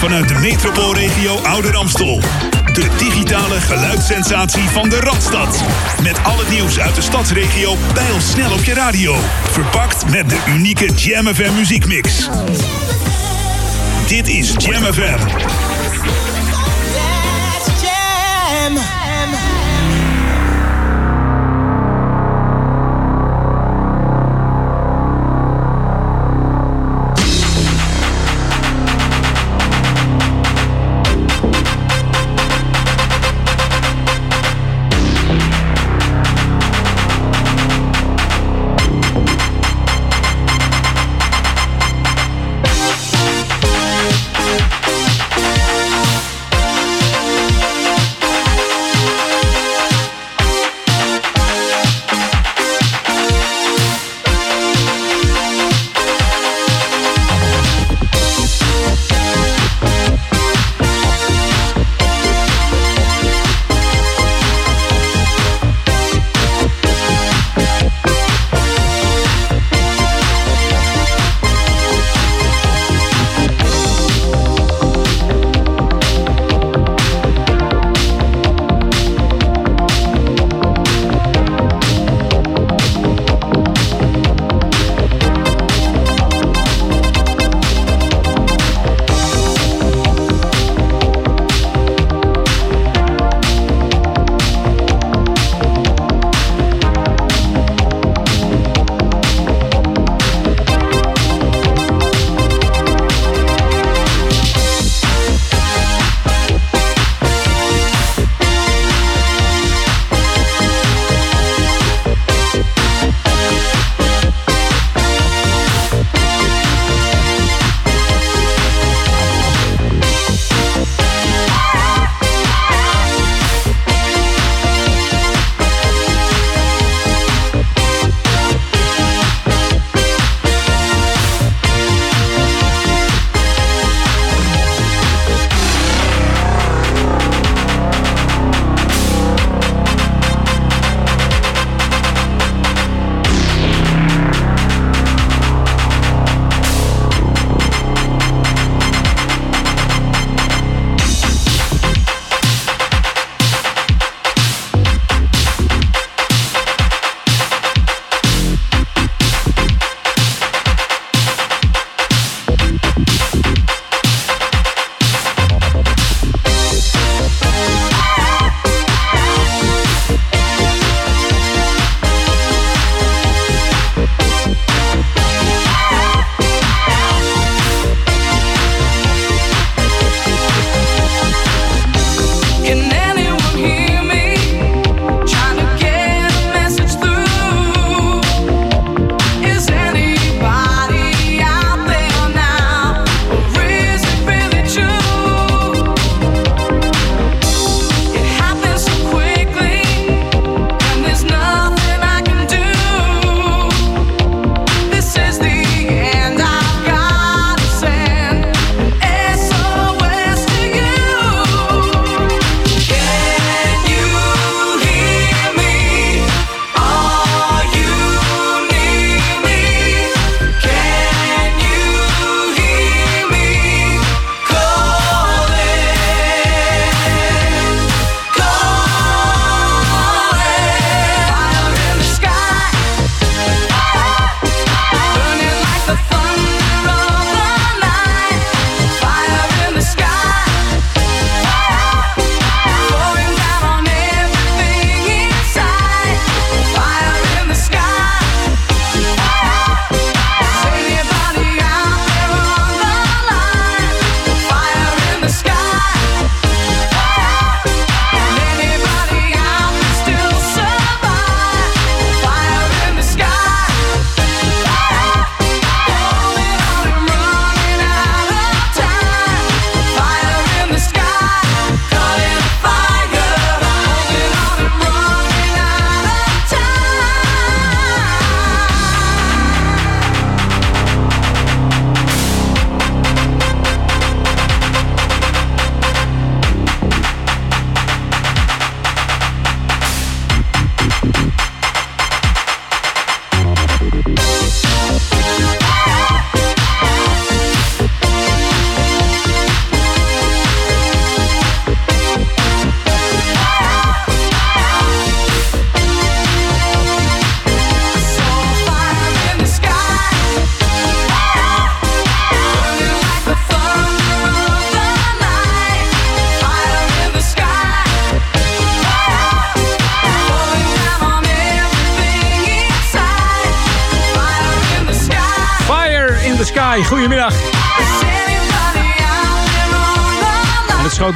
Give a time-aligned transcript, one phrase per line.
[0.00, 2.20] vanuit de metropoolregio Ouder Amstel.
[2.72, 5.62] De digitale geluidssensatie van de Radstad.
[6.02, 9.16] Met al het nieuws uit de stadsregio bij ons snel op je radio.
[9.50, 12.28] Verpakt met de unieke Jam FM muziekmix.
[14.06, 15.79] Dit is Jam FM.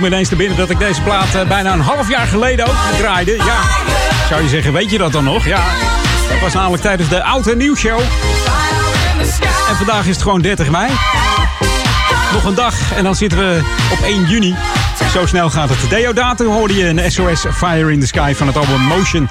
[0.04, 2.74] Me ineens te binnen dat ik deze plaat eh, bijna een half jaar geleden ook
[2.98, 3.32] draaide.
[3.32, 3.60] Ja,
[4.28, 5.46] zou je zeggen, weet je dat dan nog?
[5.46, 5.64] Ja,
[6.30, 8.00] dat was namelijk tijdens de Oud en Nieuw Show.
[9.68, 10.90] En vandaag is het gewoon 30 mei.
[12.32, 13.60] Nog een dag en dan zitten we
[13.92, 14.54] op 1 juni.
[15.12, 15.90] Zo snel gaat het.
[15.90, 19.28] Deodato hoorde je een SOS Fire in the Sky van het album Motion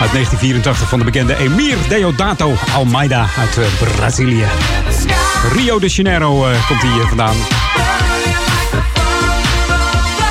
[0.00, 3.64] uit 1984 van de bekende Emir Deodato Almeida uit eh,
[3.96, 4.44] Brazilië.
[5.52, 7.61] Rio de Janeiro uh, komt hier vandaan.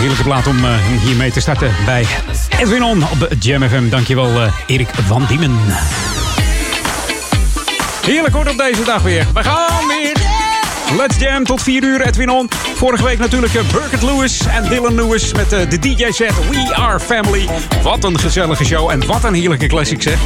[0.02, 2.06] Heerlijke plaat om uh, hier mee te starten bij
[2.60, 3.90] Edwin On op Jam FM.
[3.90, 5.60] Dankjewel uh, Erik van Diemen.
[8.06, 9.28] Heerlijk hoor op deze dag weer.
[9.34, 10.18] We gaan weer.
[10.98, 12.50] Let's Jam tot 4 uur, Edwin On.
[12.82, 17.00] Vorige week natuurlijk uh, Burkett Lewis en Dylan Lewis met uh, de DJ-set We Are
[17.00, 17.50] Family.
[17.84, 20.20] Wat een gezellige show en wat een heerlijke classic zeg.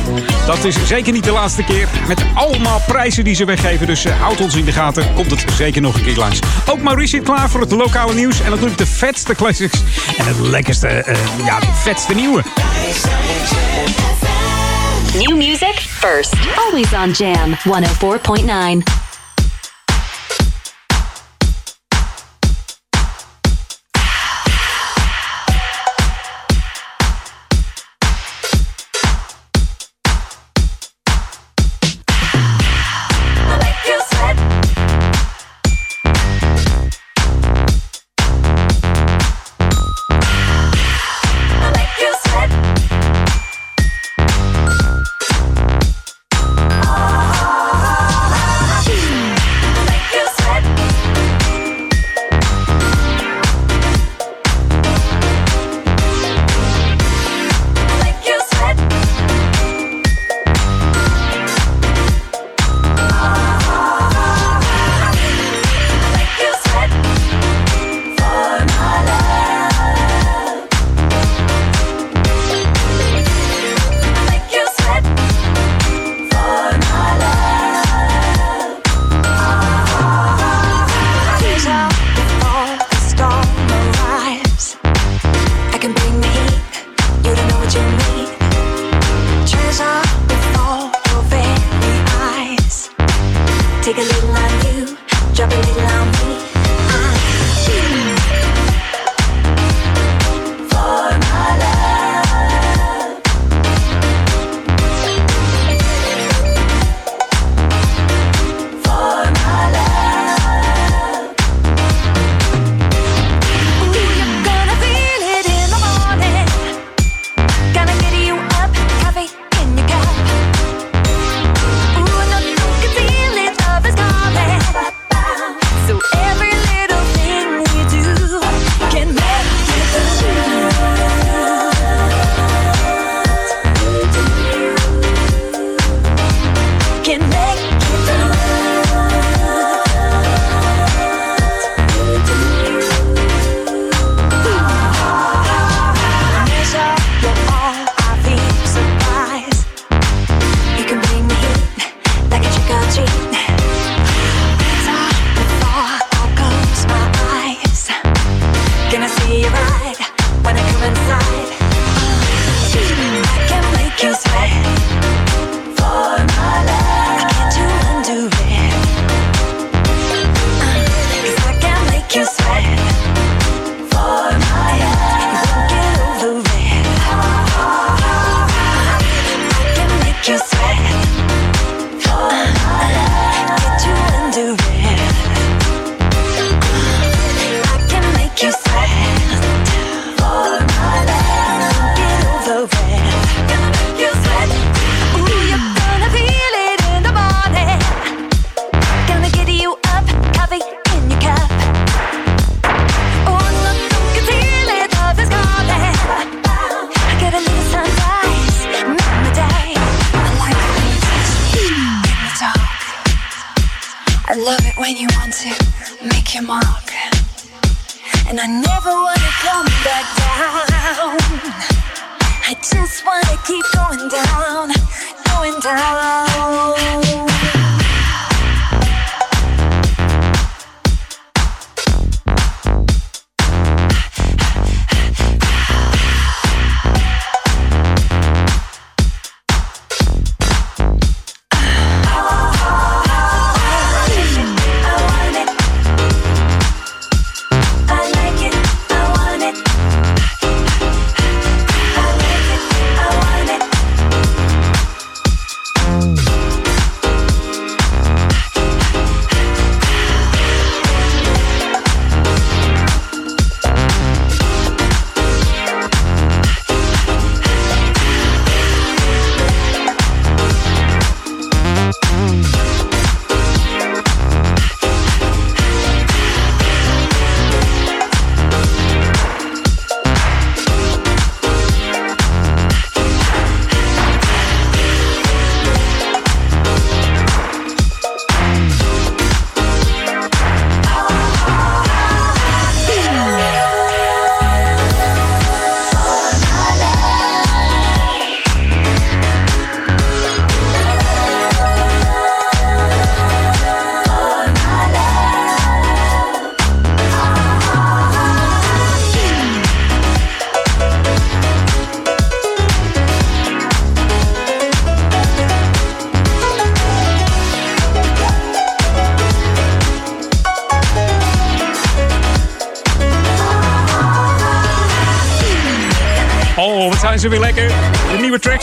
[0.45, 1.87] Dat is zeker niet de laatste keer.
[2.07, 5.13] Met allemaal prijzen die ze weggeven, dus uh, houd ons in de gaten.
[5.13, 6.39] Komt het zeker nog een keer langs.
[6.69, 8.41] Ook Maurice klaar voor het lokale nieuws.
[8.41, 9.83] En natuurlijk de vetste classics.
[10.17, 12.43] En het lekkerste, ja, de vetste nieuwe.
[15.13, 16.33] New music first.
[16.55, 17.57] Always on Jam
[18.83, 19.04] 104.9.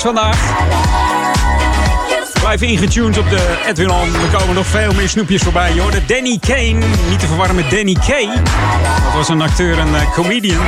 [0.02, 0.37] Vandaag.
[2.40, 4.14] Blijf ingetuned op de Edwin On.
[4.14, 5.75] Er komen nog veel meer snoepjes voorbij.
[5.75, 5.90] Joh.
[5.90, 6.87] De Danny Kane.
[7.09, 8.28] Niet te verwarren met Danny Kay.
[9.04, 10.66] Dat was een acteur en uh, comedian.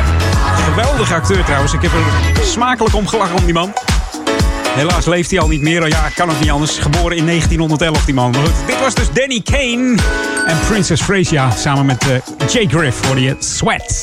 [0.65, 1.73] Geweldige acteur trouwens.
[1.73, 3.73] Ik heb er smakelijk om gelachen om die man.
[4.69, 5.83] Helaas leeft hij al niet meer.
[5.83, 6.79] Oh ja, kan ook niet anders.
[6.79, 8.31] Geboren in 1911, die man.
[8.31, 9.95] Maar goed, dit was dus Danny Kane
[10.47, 14.03] en Princess Frasier samen met uh, Jay Griff voor die Sweat.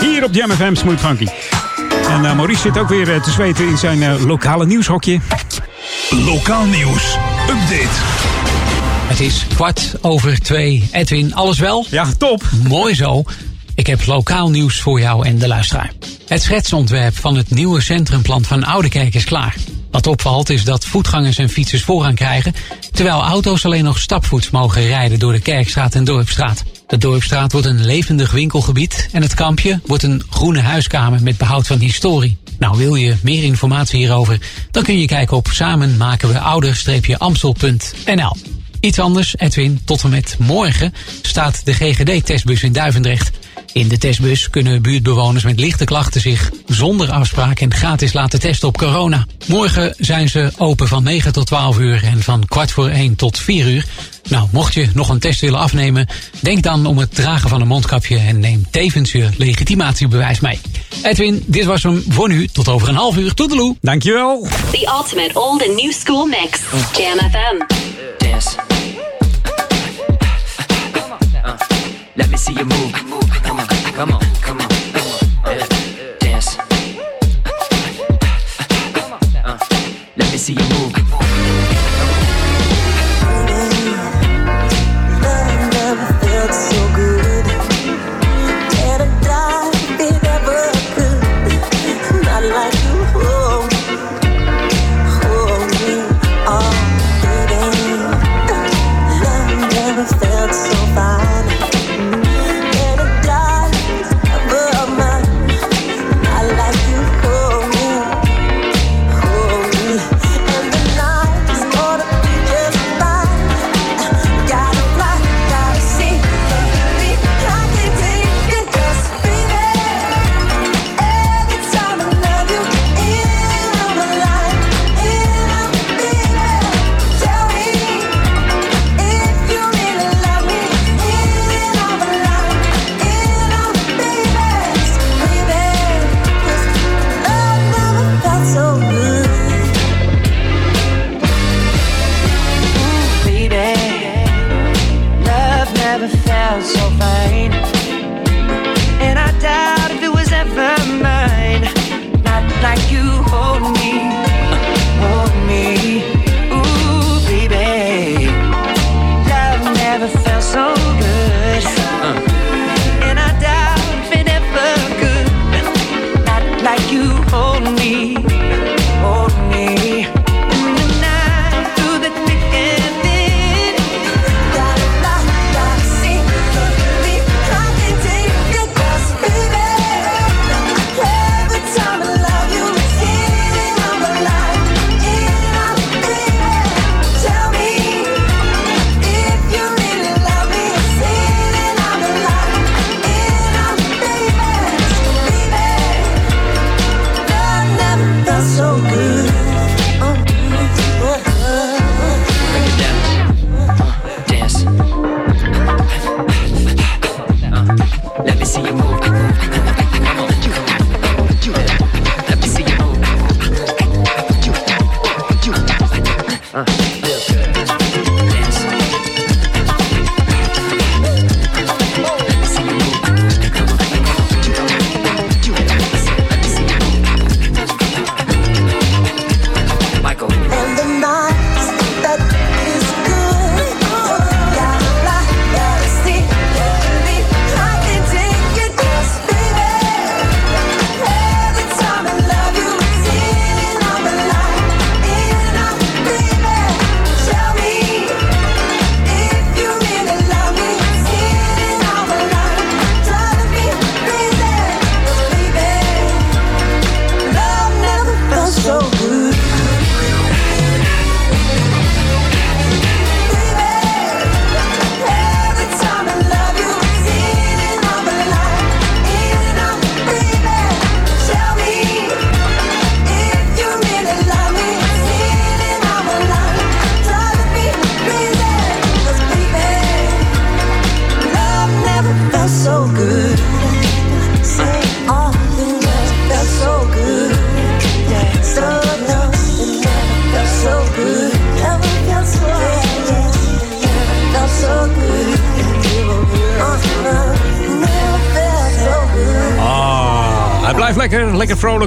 [0.00, 1.26] Hier op Jam FM Smooth Funky.
[2.08, 5.20] En uh, Maurice zit ook weer uh, te zweten in zijn lokale nieuwshokje.
[6.10, 7.16] Lokaal nieuws.
[7.42, 8.28] Update.
[9.08, 10.88] Het is kwart over twee.
[10.92, 11.86] Edwin, alles wel?
[11.90, 12.42] Ja, top.
[12.68, 13.24] Mooi zo.
[13.74, 15.92] Ik heb lokaal nieuws voor jou en de luisteraar.
[16.26, 19.54] Het schetsontwerp van het nieuwe centrumplan van Oudekerk is klaar.
[19.90, 22.54] Wat opvalt is dat voetgangers en fietsers voorrang krijgen,
[22.92, 26.64] terwijl auto's alleen nog stapvoets mogen rijden door de Kerkstraat en Dorpstraat.
[26.88, 31.66] De Dorpstraat wordt een levendig winkelgebied en het kampje wordt een groene huiskamer met behoud
[31.66, 32.38] van historie.
[32.58, 34.40] Nou, wil je meer informatie hierover?
[34.70, 38.36] Dan kun je kijken op samenmakenweouder-amstel.nl.
[38.80, 43.30] Iets anders, Edwin, tot en met morgen staat de GGD-testbus in Duivendrecht.
[43.78, 48.68] In de testbus kunnen buurtbewoners met lichte klachten zich zonder afspraak en gratis laten testen
[48.68, 49.26] op corona.
[49.46, 53.38] Morgen zijn ze open van 9 tot 12 uur en van kwart voor 1 tot
[53.38, 53.86] 4 uur.
[54.28, 56.06] Nou, mocht je nog een test willen afnemen,
[56.40, 60.60] denk dan om het dragen van een mondkapje en neem tevens je legitimatiebewijs mee.
[61.02, 62.46] Edwin, dit was hem voor nu.
[62.46, 63.34] Tot over een half uur.
[63.34, 63.76] Toedeloe.
[63.80, 64.46] Dankjewel.
[64.70, 66.60] The ultimate old and new school mix.
[66.96, 67.74] Jam FM.
[68.18, 68.77] Dance.
[72.18, 72.92] Let me see you move.
[72.92, 74.20] Come on, come on, come on.
[74.42, 74.68] Come on.
[76.18, 76.58] Dance.
[80.16, 81.07] Let me see you move.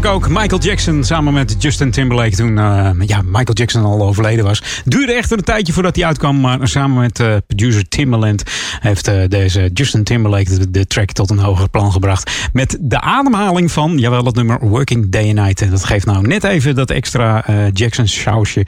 [0.05, 0.29] Ook.
[0.29, 4.81] Michael Jackson samen met Justin Timberlake toen uh, ja, Michael Jackson al overleden was.
[4.85, 6.39] Duurde echt een tijdje voordat hij uitkwam.
[6.39, 8.43] Maar samen met uh, producer Timbaland
[8.81, 12.49] heeft uh, deze Justin Timberlake de, track tot een hoger plan gebracht.
[12.53, 15.61] Met de ademhaling van, jawel, het nummer Working Day and Night.
[15.61, 18.65] En dat geeft nou net even dat extra Jackson sausje.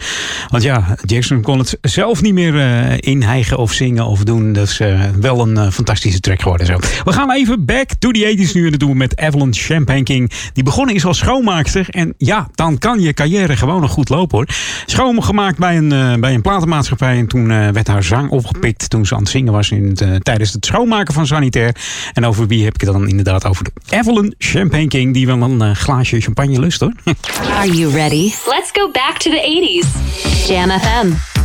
[0.50, 2.56] Want ja, Jackson kon het zelf niet meer
[3.04, 4.54] inheigen of zingen of doen.
[4.54, 4.82] Dat is
[5.20, 6.80] wel een fantastische track geworden zo.
[7.04, 10.32] We gaan even back to the 80s nu en dat doen met Evelyn Champagne King.
[10.54, 11.88] Die begonnen is als schoonmaakster.
[11.90, 14.48] En ja, dan kan je carrière gewoon nog goed lopen hoor.
[14.86, 17.18] Schoongemaakt bij een, uh, bij een platenmaatschappij.
[17.18, 20.02] En toen uh, werd haar zang opgepikt toen ze aan het zingen was in het,
[20.04, 21.76] uh, tijdens het schoonmaken van Sanitair.
[22.14, 25.14] En over wie heb ik het dan inderdaad over de Evelyn Champagne King.
[25.14, 26.94] Die wel een glaasje champagne lust hoor.
[27.60, 28.32] Are you ready?
[28.48, 30.48] Let's go back to the 80s.
[30.48, 31.43] Jam FM.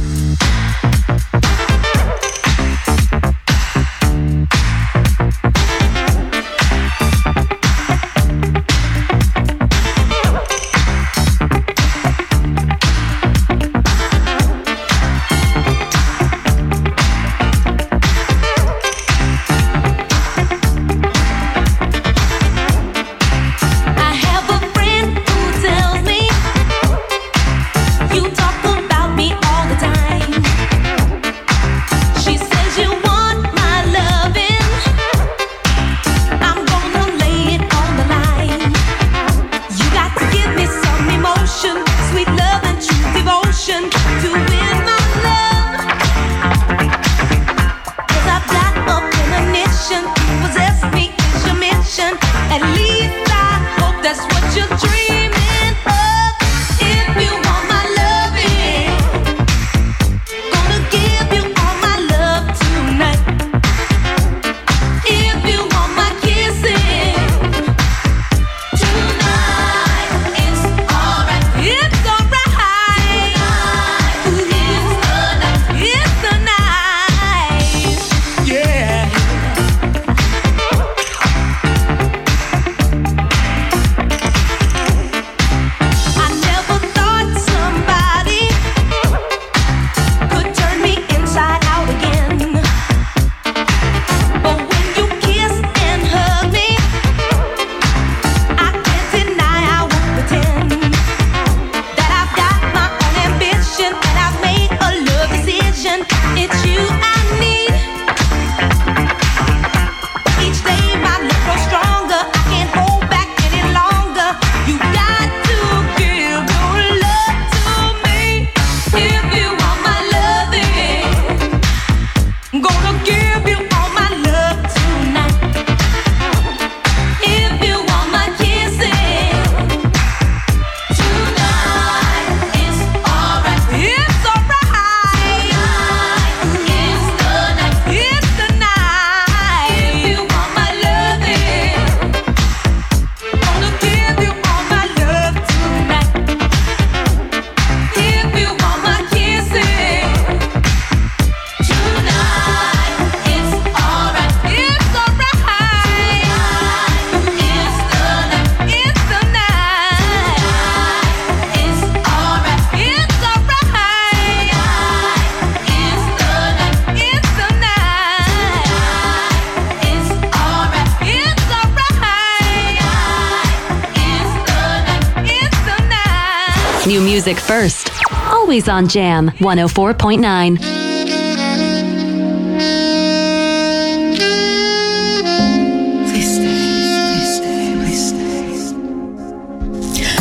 [177.29, 177.91] Music first.
[178.31, 180.59] Always on Jam 104.9.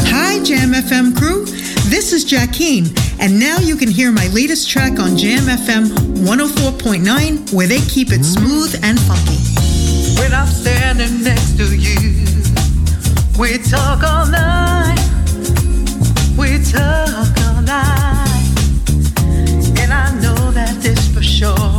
[0.10, 1.46] Hi, Jam FM crew.
[1.90, 2.88] This is Jackine,
[3.22, 5.88] and now you can hear my latest track on Jam FM
[6.26, 9.38] 104.9, where they keep it smooth and funky.
[10.20, 12.26] When I'm standing next to you,
[13.40, 14.87] we talk all night
[16.72, 18.48] talk all night,
[19.80, 21.77] and I know that this for sure.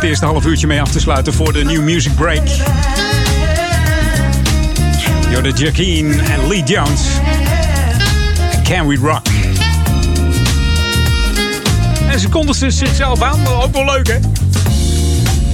[0.00, 2.46] Het eerste half uurtje mee af te sluiten voor de New Music Break.
[5.42, 7.00] The Jackeen en Lee Jones.
[8.64, 9.26] Can We Rock.
[12.10, 14.18] En ze kondigden zichzelf aan, ook wel leuk hè.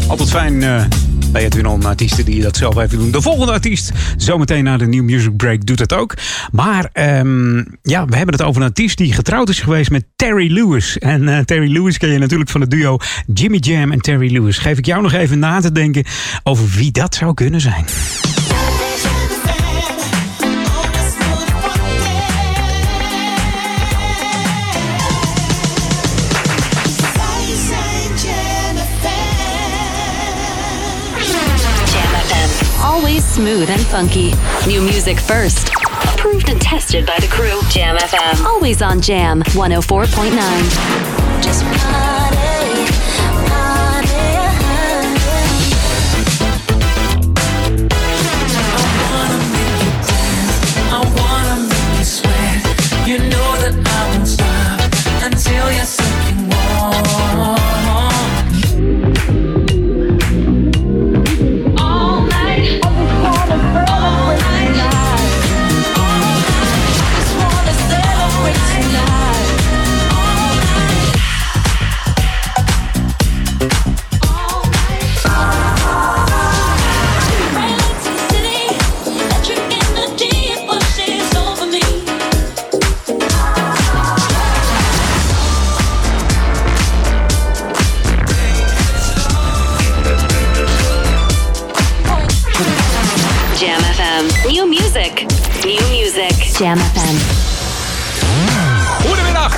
[0.09, 0.85] Altijd fijn uh,
[1.33, 3.11] bij Edwin On artiesten die dat zelf even doen.
[3.11, 6.15] De volgende artiest, zometeen na de New Music Break, doet dat ook.
[6.53, 10.53] Maar um, ja, we hebben het over een artiest die getrouwd is geweest met Terry
[10.53, 10.99] Lewis.
[10.99, 12.97] En uh, Terry Lewis ken je natuurlijk van het duo
[13.35, 14.59] Jimmy Jam en Terry Lewis.
[14.59, 16.05] Geef ik jou nog even na te denken
[16.43, 17.85] over wie dat zou kunnen zijn.
[33.37, 34.33] smooth and funky.
[34.67, 35.71] New music first.
[36.17, 37.61] Approved and tested by the crew.
[37.69, 38.43] Jam FM.
[38.47, 41.43] Always on Jam 104.9.
[41.43, 42.96] Just party, party.
[96.59, 97.17] Jam FM.
[99.07, 99.55] Goedemiddag.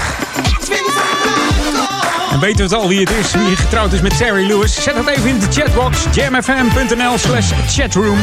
[2.30, 4.82] En weten we het al wie het is, wie getrouwd is met Terry Lewis?
[4.82, 5.98] Zet het even in de chatbox.
[6.12, 8.18] jamfm.nl slash chatroom.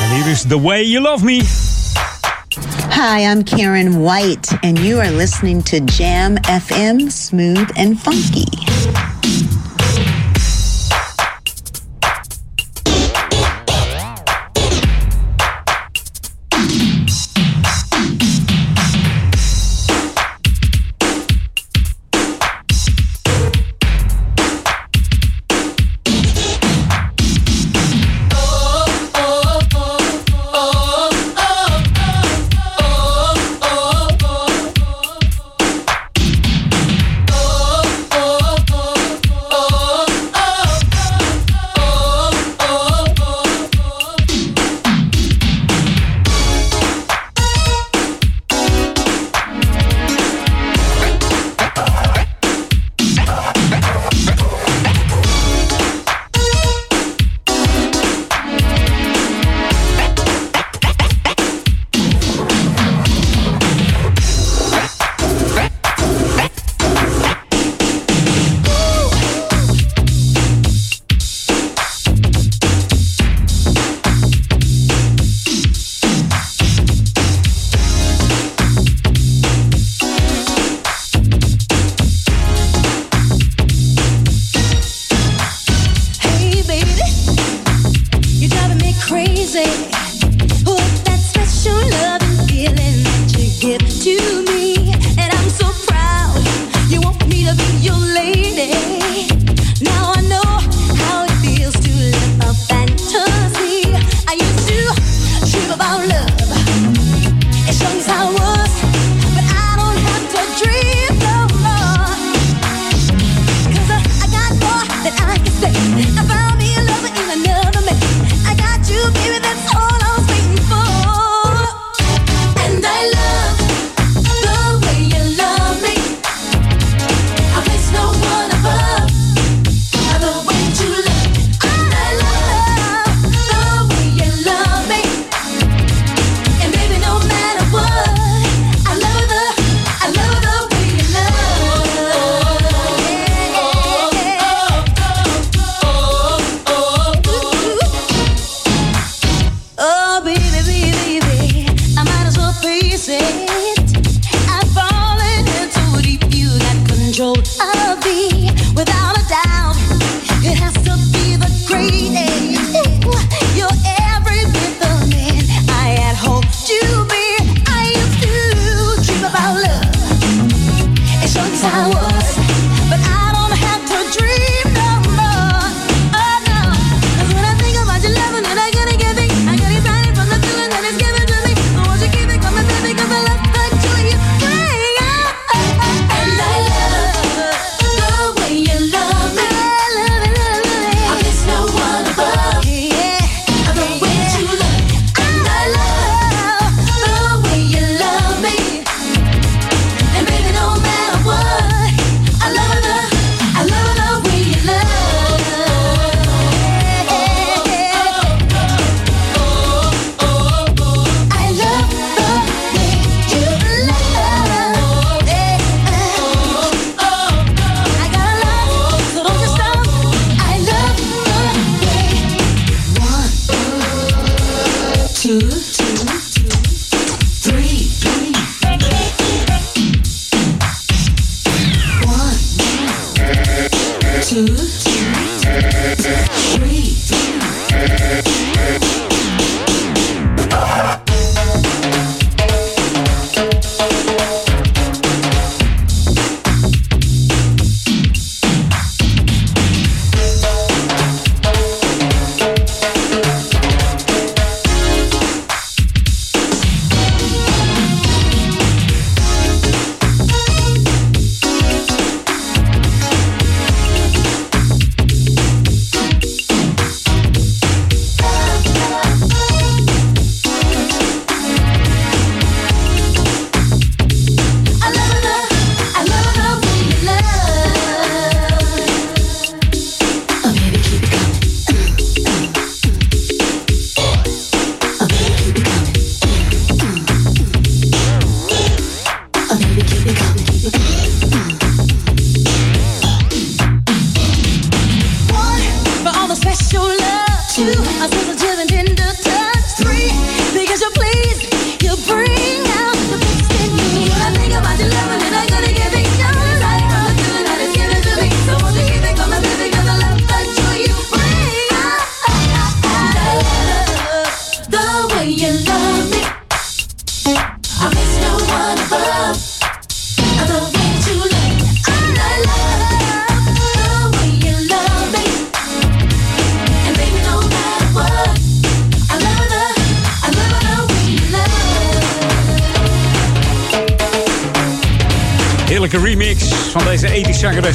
[0.00, 1.44] En hier is The Way You Love Me.
[2.90, 8.67] Hi, I'm Karen White, and you are listening to Jam FM Smooth and Funky.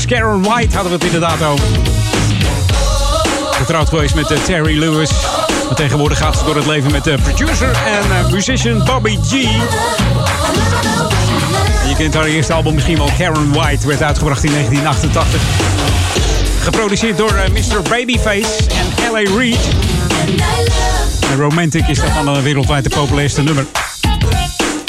[0.06, 1.66] Karen White hadden we het inderdaad over.
[3.52, 5.12] Getrouwd geweest met uh, Terry Lewis.
[5.66, 9.32] Maar tegenwoordig gaat ze door het leven met de producer en uh, musician Bobby G.
[11.88, 13.10] je kent haar eerste album misschien wel.
[13.18, 15.42] Karen White werd uitgebracht in 1988.
[16.60, 17.82] Geproduceerd door Mr.
[17.90, 19.38] Babyface en L.A.
[19.38, 19.70] Reid.
[21.38, 23.66] Romantic is daarvan een wereldwijd de populairste nummer.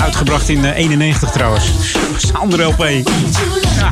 [0.05, 1.73] Uitgebracht in 91 trouwens.
[2.33, 2.85] Andere LP.
[3.77, 3.89] Ja.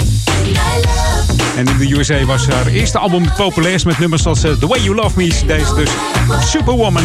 [1.56, 4.66] En in de USA was haar eerste album het populairst met nummers zoals uh, The
[4.66, 5.32] Way You Love Me.
[5.46, 5.90] Deze dus
[6.50, 7.04] Superwoman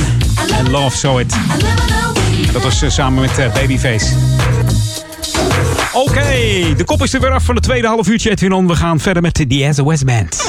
[0.57, 1.35] en Love So It.
[2.51, 4.05] dat was uh, samen met Babyface.
[5.93, 6.23] Oké,
[6.77, 9.21] de kop is er weer af van de tweede half uurtje, Edwin We gaan verder
[9.21, 10.45] met de SOS Band.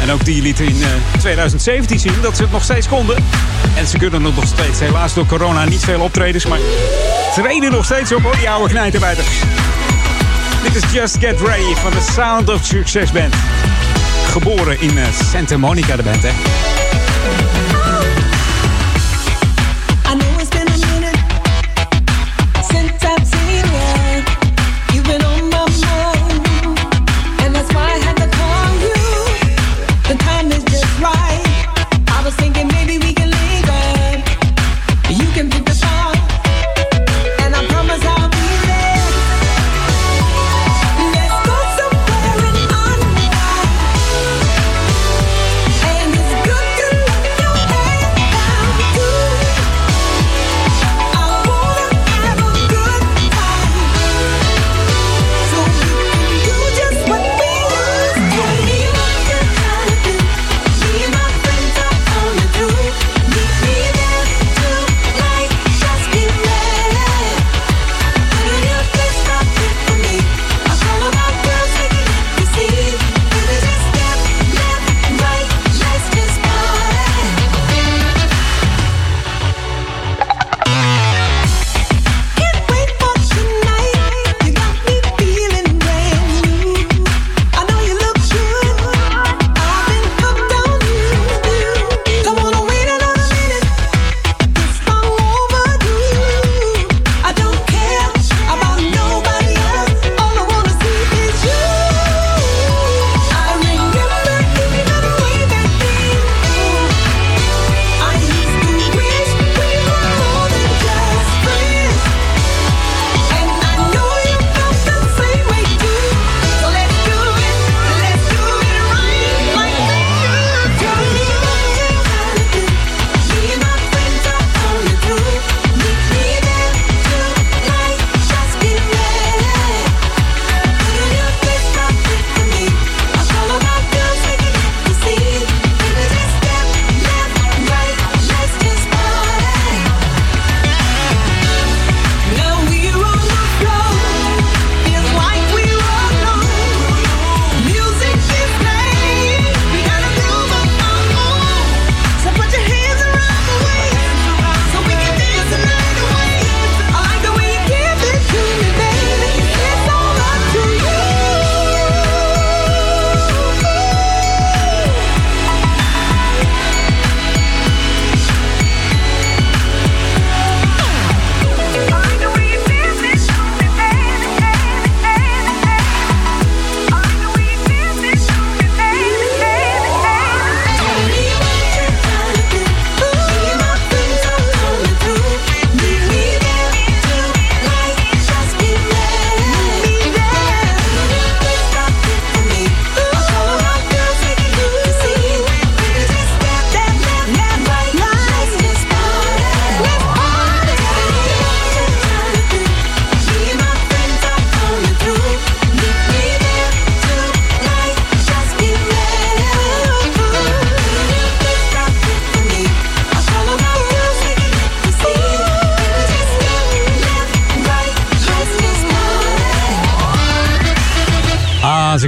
[0.00, 0.82] En ook die lieten in
[1.18, 3.16] 2017 zien dat ze het nog steeds konden.
[3.74, 4.80] En ze kunnen het nog steeds.
[4.80, 6.58] Helaas door corona niet veel optredens, maar
[7.34, 9.28] treden nog steeds op hoor, die oude knijterbuiters.
[10.62, 13.34] Dit is Just Get Ready van de Sound of Success Band.
[14.26, 16.30] Geboren in uh, Santa Monica, de band, hè.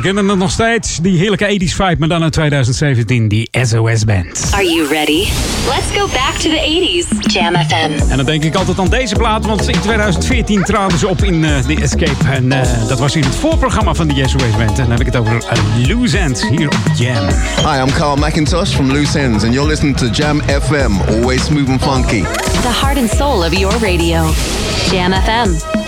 [0.04, 0.98] Kennen het nog steeds.
[1.02, 4.50] Die heerlijke 80s vibe, maar dan in 2017 die SOS Band.
[4.50, 5.28] Are you ready?
[5.68, 7.32] Let's go back to the 80s.
[7.32, 8.10] Jam FM.
[8.10, 11.42] En dan denk ik altijd aan deze plaat, want in 2014 traden ze op in
[11.42, 12.28] uh, The Escape.
[12.32, 14.70] En uh, dat was in het voorprogramma van de SOS Band.
[14.70, 17.26] En dan heb ik het over uh, Loose Ends hier op Jam.
[17.56, 21.68] Hi, I'm Carl McIntosh from Loose Ends and you're listening to Jam FM, always smooth
[21.68, 22.22] and funky.
[22.62, 24.30] The heart and soul of your radio.
[24.90, 25.82] Jam FM.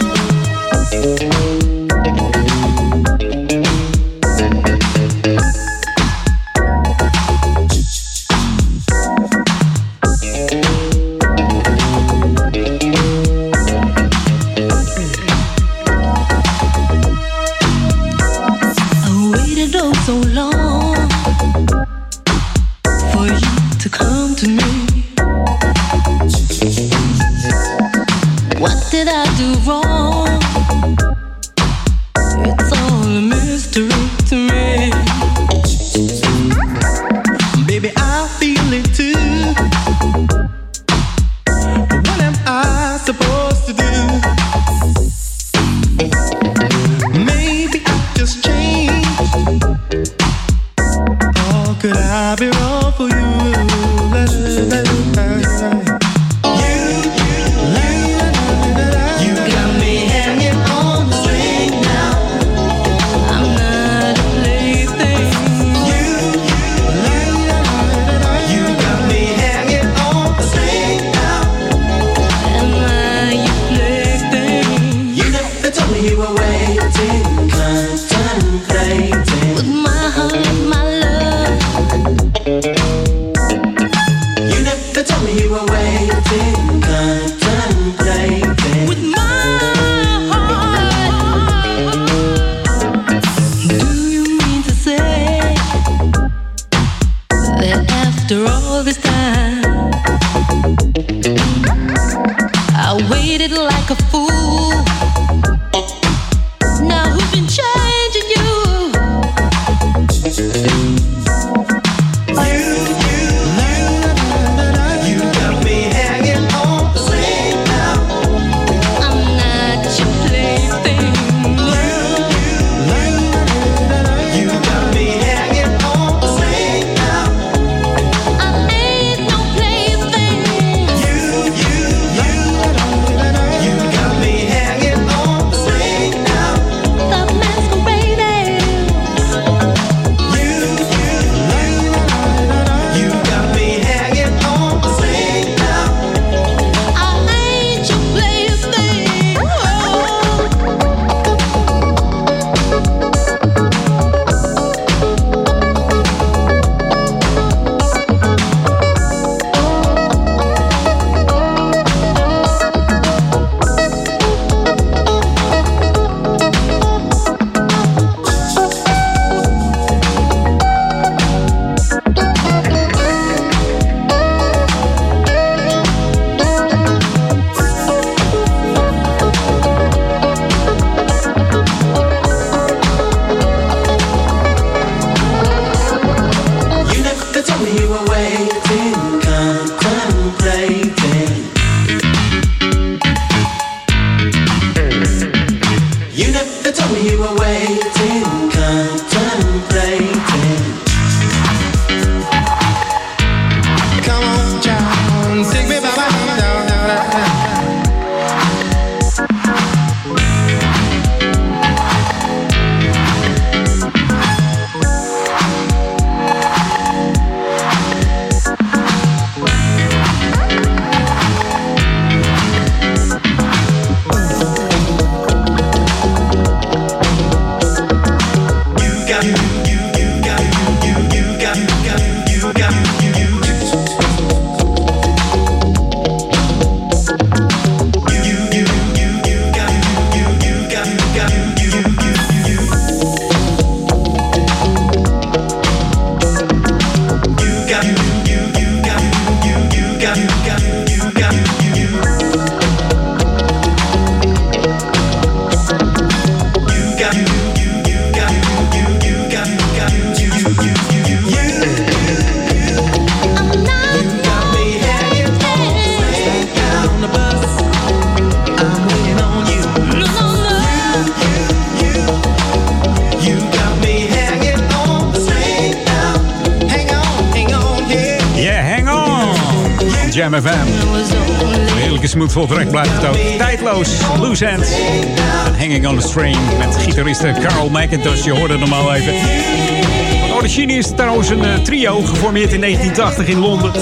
[292.43, 293.73] In 1980 in Londen.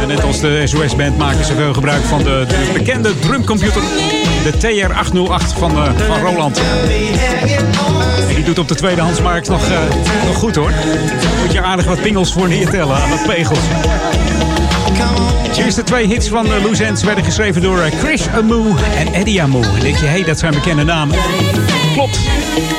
[0.00, 3.82] En net als de SOS-band maken ze veel gebruik van de, de bekende drumcomputer.
[4.42, 6.60] De TR-808 van, uh, van Roland.
[8.28, 9.78] En die doet op de tweedehandsmarkt nog, uh,
[10.26, 10.72] nog goed hoor.
[11.42, 13.58] Moet je aardig wat pingels voor neertellen aan het pegels.
[15.54, 19.62] De eerste twee hits van uh, Loose werden geschreven door Chris Amoo en Eddie Amoo.
[19.62, 21.16] En denk je, hé, hey, dat zijn bekende namen.
[21.92, 22.18] Klopt.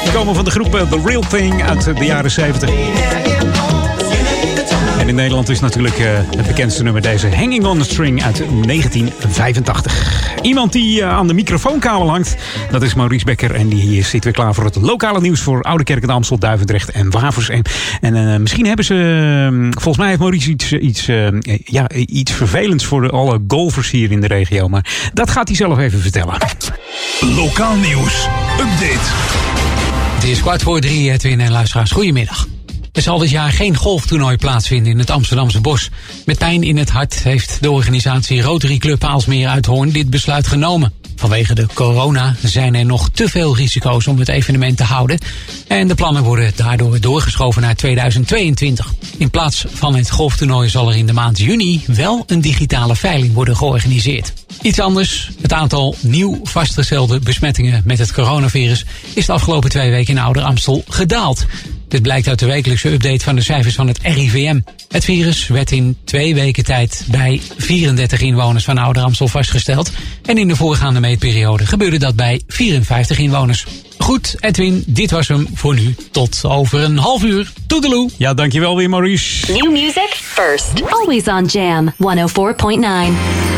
[0.03, 2.69] Die komen van de groep The Real Thing uit de jaren 70.
[5.09, 10.41] In Nederland is natuurlijk uh, het bekendste nummer deze Hanging on the String uit 1985.
[10.41, 12.35] Iemand die uh, aan de microfoonkabel hangt,
[12.71, 13.55] dat is Maurice Becker.
[13.55, 16.91] En die zit weer klaar voor het lokale nieuws voor Oude Kerk en Amstel, Duivendrecht
[16.91, 17.49] en Wavers.
[17.49, 17.61] En,
[18.01, 21.05] en uh, misschien hebben ze, volgens mij heeft Maurice iets, iets,
[21.63, 24.67] ja, iets vervelends voor alle golfers hier in de regio.
[24.67, 26.37] Maar dat gaat hij zelf even vertellen.
[27.35, 28.27] Lokaal nieuws.
[28.59, 29.07] Update.
[30.15, 31.91] Het is kwart voor drie, Edwin en luisteraars.
[31.91, 32.48] Goedemiddag.
[32.99, 35.89] Er zal dit jaar geen golftoernooi plaatsvinden in het Amsterdamse bos.
[36.25, 40.93] Met pijn in het hart heeft de organisatie Rotary Club Aalsmeer Uithoorn dit besluit genomen.
[41.15, 45.17] Vanwege de corona zijn er nog te veel risico's om het evenement te houden.
[45.67, 48.93] En de plannen worden daardoor doorgeschoven naar 2022.
[49.17, 53.33] In plaats van het golftoernooi zal er in de maand juni wel een digitale veiling
[53.33, 54.33] worden georganiseerd.
[54.61, 60.17] Iets anders, het aantal nieuw vastgestelde besmettingen met het coronavirus is de afgelopen twee weken
[60.17, 61.45] in Ouder Amstel gedaald.
[61.89, 64.59] Dit blijkt uit de wekelijkse update van de cijfers van het RIVM.
[64.89, 69.91] Het virus werd in twee weken tijd bij 34 inwoners van Ouder Amstel vastgesteld.
[70.25, 73.65] En in de voorgaande meetperiode gebeurde dat bij 54 inwoners.
[73.97, 75.95] Goed, Edwin, dit was hem voor nu.
[76.11, 77.51] Tot over een half uur.
[77.67, 78.09] Toedeloe.
[78.17, 79.51] Ja, dankjewel weer, Maurice.
[79.51, 80.91] New music first.
[80.91, 83.48] Always on Jam 104.9.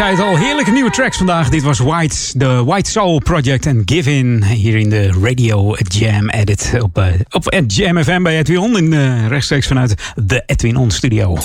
[0.00, 0.36] zei het al.
[0.36, 1.48] Heerlijke nieuwe tracks vandaag.
[1.48, 4.42] Dit was White, de White Soul Project en Give In.
[4.42, 8.76] Hier in de Radio Jam Edit op, uh, op Jam FM bij Edwin On.
[8.76, 11.36] In, uh, rechtstreeks vanuit de Edwin On studio.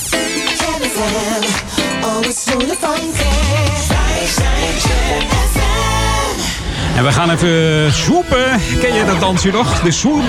[6.95, 8.45] En we gaan even swoepen.
[8.79, 9.79] Ken je dat dansje nog?
[9.81, 10.23] De swoep.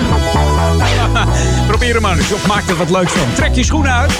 [1.67, 2.31] Probeer hem maar eens.
[2.31, 3.33] Of maak er wat leuks van.
[3.33, 4.11] Trek je schoenen uit.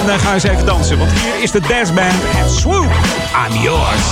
[0.00, 0.98] En dan ga eens even dansen.
[0.98, 2.14] Want hier is de Dance Band.
[2.36, 2.90] En swoop.
[3.48, 4.04] I'm yours.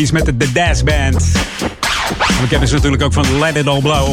[0.00, 1.32] 80s met de The Daz Band.
[2.40, 4.06] We kennen ze natuurlijk ook van Let It All Blow.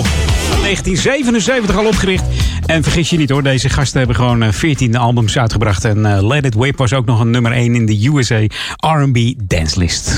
[0.62, 2.24] 1977 al opgericht.
[2.66, 5.86] En vergis je niet hoor, deze gasten hebben gewoon 14 eh, albums uitgebracht.
[5.86, 8.40] En uh, Let It Whip was ook nog een nummer 1 in de USA
[8.78, 10.14] R&B Dance List.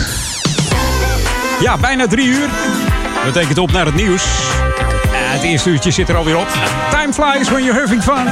[1.62, 2.48] Ja, bijna drie uur.
[3.24, 4.24] Dat betekent op naar het nieuws.
[5.40, 6.48] Het eerste uurtje zit er alweer op.
[6.92, 8.28] Time flies when you're having fun.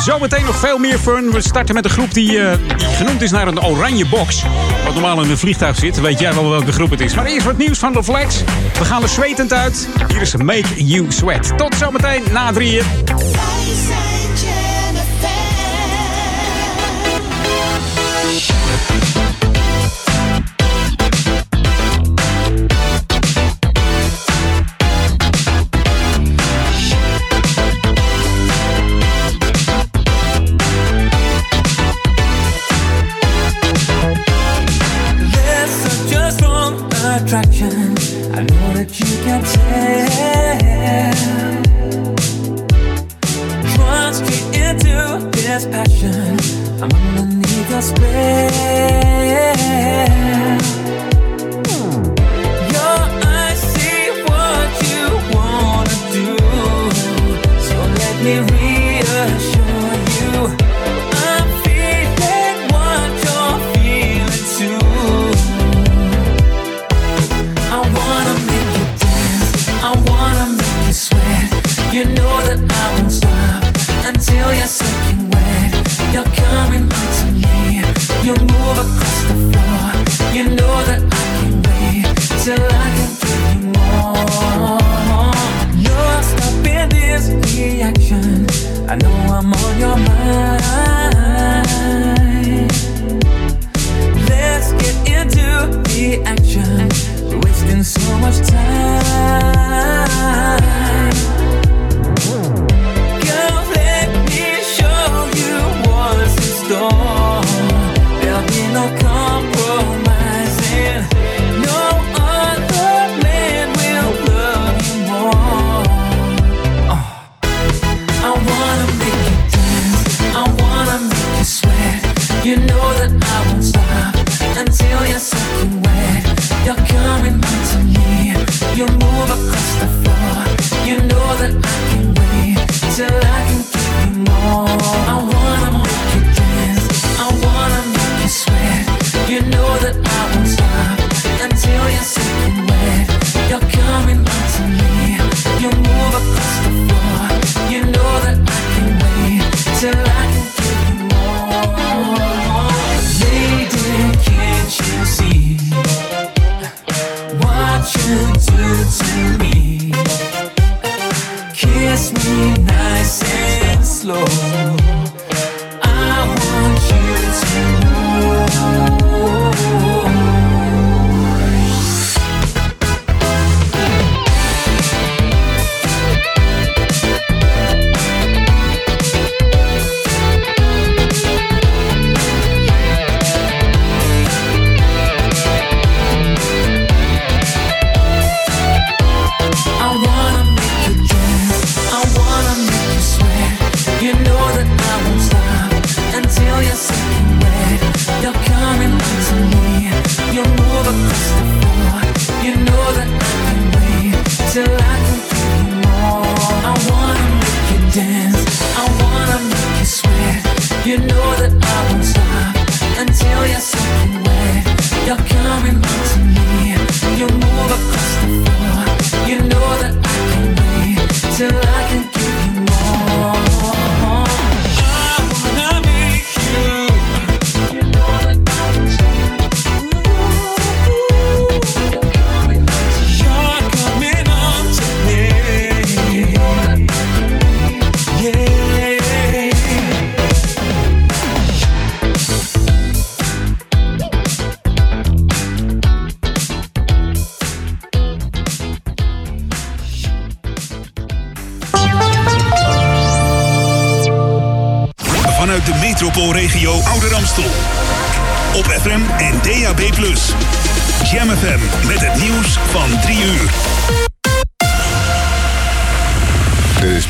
[0.00, 1.30] Zometeen nog veel meer fun.
[1.30, 2.26] We starten met een groep die,
[2.76, 4.42] die genoemd is naar een oranje box.
[4.84, 6.00] Wat normaal in een vliegtuig zit.
[6.00, 7.14] Weet jij wel welke groep het is.
[7.14, 8.42] Maar eerst wat nieuws van de Flex.
[8.78, 9.88] We gaan er zwetend uit.
[10.08, 11.58] Hier is Make You Sweat.
[11.58, 12.84] Tot zometeen na drieën.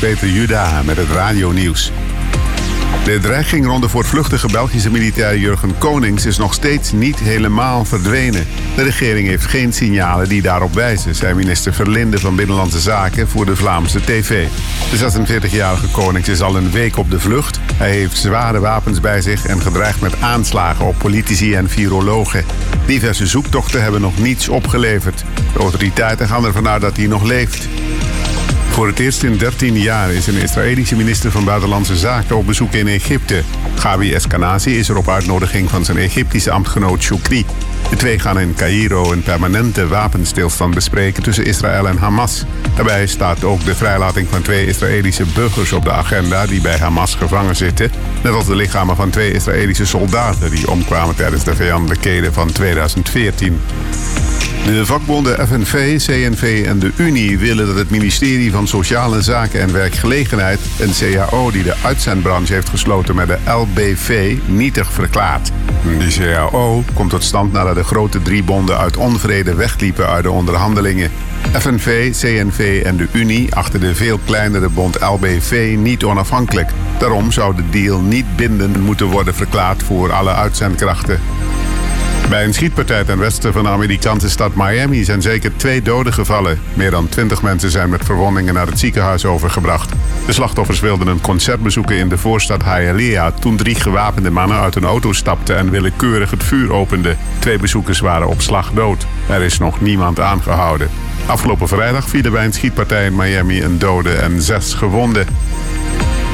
[0.01, 1.91] Peter Juda met het radionieuws.
[3.03, 8.47] De dreiging rond de voortvluchtige Belgische militair Jurgen Konings is nog steeds niet helemaal verdwenen.
[8.75, 13.45] De regering heeft geen signalen die daarop wijzen, zei minister Verlinde van Binnenlandse Zaken voor
[13.45, 14.47] de Vlaamse TV.
[14.91, 17.59] De 46-jarige Konings is al een week op de vlucht.
[17.75, 22.45] Hij heeft zware wapens bij zich en gedreigd met aanslagen op politici en virologen.
[22.85, 25.23] Diverse zoektochten hebben nog niets opgeleverd.
[25.53, 27.67] De autoriteiten gaan ervan uit dat hij nog leeft.
[28.71, 32.73] Voor het eerst in 13 jaar is een Israëlische minister van Buitenlandse Zaken op bezoek
[32.73, 33.43] in Egypte.
[33.75, 37.45] Gabi Eskenazi is er op uitnodiging van zijn Egyptische ambtgenoot Shukri.
[37.89, 42.45] De twee gaan in Cairo een permanente wapenstilstand bespreken tussen Israël en Hamas.
[42.75, 47.15] Daarbij staat ook de vrijlating van twee Israëlische burgers op de agenda die bij Hamas
[47.15, 47.91] gevangen zitten.
[48.23, 53.59] Net als de lichamen van twee Israëlische soldaten die omkwamen tijdens de vijandelijkheden van 2014.
[54.65, 59.73] De vakbonden FNV, CNV en de Unie willen dat het ministerie van Sociale Zaken en
[59.73, 65.51] Werkgelegenheid een CAO die de uitzendbranche heeft gesloten met de LBV nietig verklaart.
[65.97, 70.31] Die CAO komt tot stand nadat de grote drie bonden uit onvrede wegliepen uit de
[70.31, 71.11] onderhandelingen.
[71.59, 76.69] FNV, CNV en de Unie achter de veel kleinere bond LBV niet onafhankelijk.
[76.99, 81.19] Daarom zou de deal niet bindend moeten worden verklaard voor alle uitzendkrachten.
[82.31, 86.59] Bij een schietpartij ten westen van de Amerikaanse stad Miami zijn zeker twee doden gevallen.
[86.73, 89.91] Meer dan twintig mensen zijn met verwondingen naar het ziekenhuis overgebracht.
[90.25, 94.75] De slachtoffers wilden een concert bezoeken in de voorstad Hialeah toen drie gewapende mannen uit
[94.75, 97.17] een auto stapten en willekeurig het vuur openden.
[97.39, 99.05] Twee bezoekers waren op slag dood.
[99.29, 100.89] Er is nog niemand aangehouden.
[101.25, 105.27] Afgelopen vrijdag vielen bij een schietpartij in Miami een dode en zes gewonden.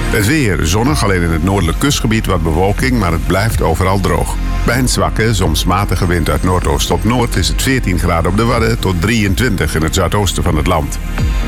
[0.10, 4.36] Het weer zonnig, alleen in het noordelijk kustgebied wat bewolking, maar het blijft overal droog.
[4.68, 8.38] Bij een zwakke, soms matige wind uit noordoost tot noord is het 14 graden op
[8.38, 10.99] de Wadden tot 23 in het zuidoosten van het land.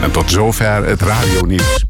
[0.02, 1.86] En tot zover het radionieuws.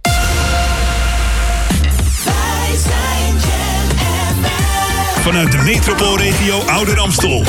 [5.21, 7.43] Vanuit de metropoolregio Ouder Amstel.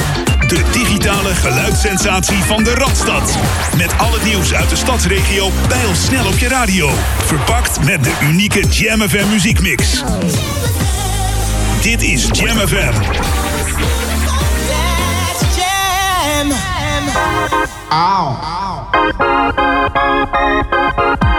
[0.46, 3.38] De digitale geluidssensatie van de Radstad.
[3.76, 5.50] Met al het nieuws uit de stadsregio
[5.92, 6.90] snel op je radio.
[7.18, 10.04] Verpakt met de unieke Jam FM muziekmix.
[11.82, 13.49] Dit is Jam FM.
[17.92, 18.38] Ow.
[21.12, 21.29] Ow.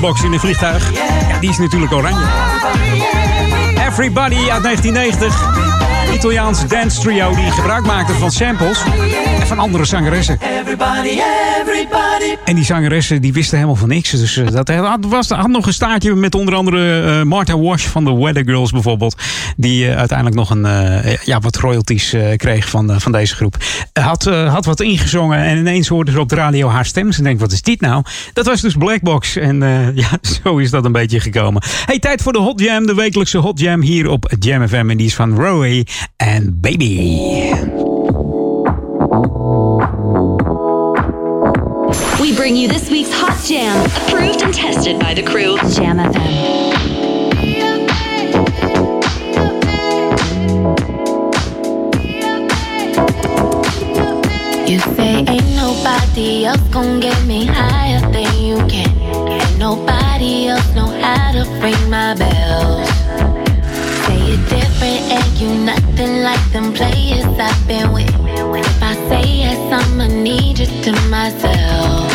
[0.00, 0.22] Box.
[0.22, 0.92] En die echte Black Box in een vliegtuig.
[1.28, 2.24] Ja, die is natuurlijk oranje.
[3.88, 5.50] Everybody uit 1990.
[6.12, 8.82] Italiaans dance trio die gebruik maakte van samples
[9.40, 10.38] en van andere zangeressen.
[10.72, 11.20] Everybody,
[11.60, 12.36] everybody.
[12.44, 14.10] En die zangeressen die wisten helemaal van niks.
[14.10, 17.84] Dus eh, dat had, was, had nog een staartje met onder andere eh, Martha Wash
[17.84, 19.16] van de Weather Girls bijvoorbeeld.
[19.56, 20.66] Die eh, uiteindelijk nog een,
[21.24, 23.56] ja, wat royalties kreeg van, van deze groep.
[23.92, 27.12] had, had wat ingezongen en ineens hoorden ze op de radio haar stem.
[27.12, 28.04] Ze denkt, wat is dit nou?
[28.32, 29.36] Dat was dus Blackbox.
[29.36, 30.08] En eh, ja,
[30.42, 31.62] zo is dat een beetje gekomen.
[31.86, 32.86] Hey, tijd voor de Hot Jam.
[32.86, 34.90] De wekelijkse Hot Jam hier op Jam FM.
[34.90, 37.10] En die is van Rowie en Baby.
[42.42, 45.56] Bring you this week's Hot Jam, approved and tested by the crew.
[45.70, 46.72] Jam FM.
[54.68, 58.90] You say ain't nobody else gon' get me higher than you can.
[59.30, 62.88] Ain't nobody else know how to ring my bells.
[64.02, 68.12] Say it different and you nothing like them players I've been with.
[68.26, 72.11] If I say yes, I'ma need you to myself.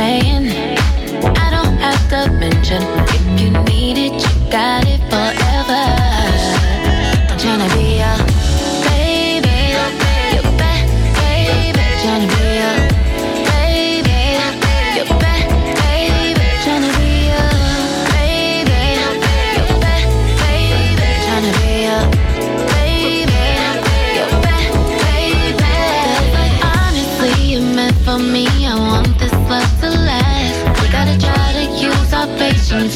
[0.00, 0.29] say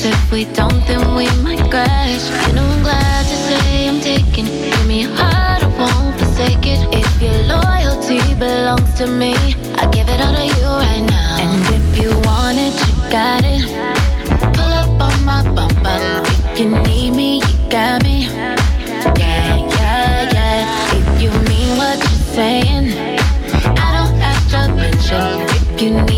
[0.06, 2.28] If we don't, then we might crash.
[2.46, 4.44] You know I'm glad to say I'm taking.
[4.44, 6.80] Give me heart, I won't forsake it.
[6.92, 9.32] If your loyalty belongs to me,
[9.80, 11.38] I give it all to you right now.
[11.40, 13.64] And if you want it, you got it.
[14.54, 16.22] Pull up on my bumper.
[16.52, 18.28] If you need me, you got me.
[19.16, 20.98] Yeah, yeah, yeah.
[20.98, 22.92] If you mean what you're saying,
[23.78, 25.40] I don't have to mention.
[25.48, 26.13] If you need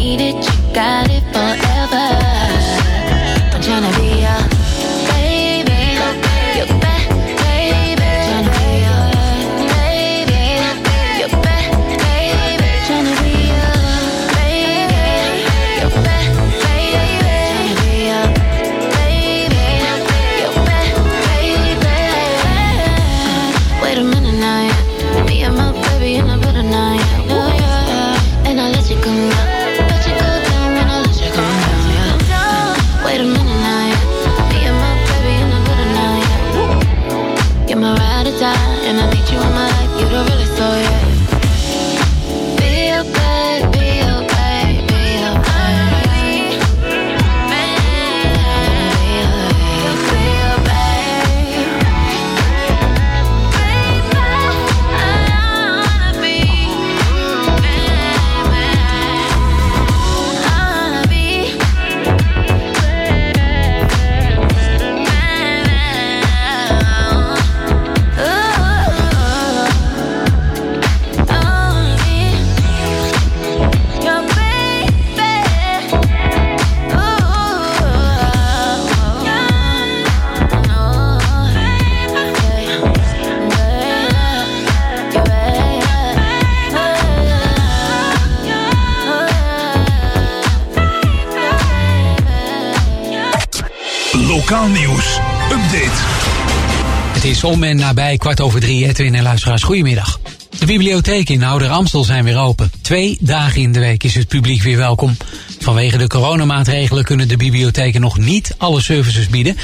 [97.36, 98.86] is om en nabij kwart over drie.
[98.86, 100.20] Edwin en luisteraars, goedemiddag.
[100.58, 102.70] De bibliotheken in Ouder Amstel zijn weer open.
[102.80, 105.16] Twee dagen in de week is het publiek weer welkom.
[105.58, 109.56] Vanwege de coronamaatregelen kunnen de bibliotheken nog niet alle services bieden.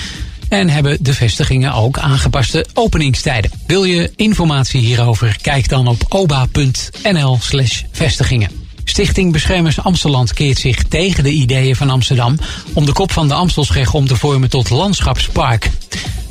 [0.49, 3.51] En hebben de vestigingen ook aangepaste openingstijden.
[3.67, 5.37] Wil je informatie hierover?
[5.41, 8.51] Kijk dan op oba.nl slash vestigingen.
[8.85, 12.39] Stichting Beschermers Amsteland keert zich tegen de ideeën van Amsterdam
[12.73, 15.71] om de kop van de Amstelscheg om te vormen tot landschapspark.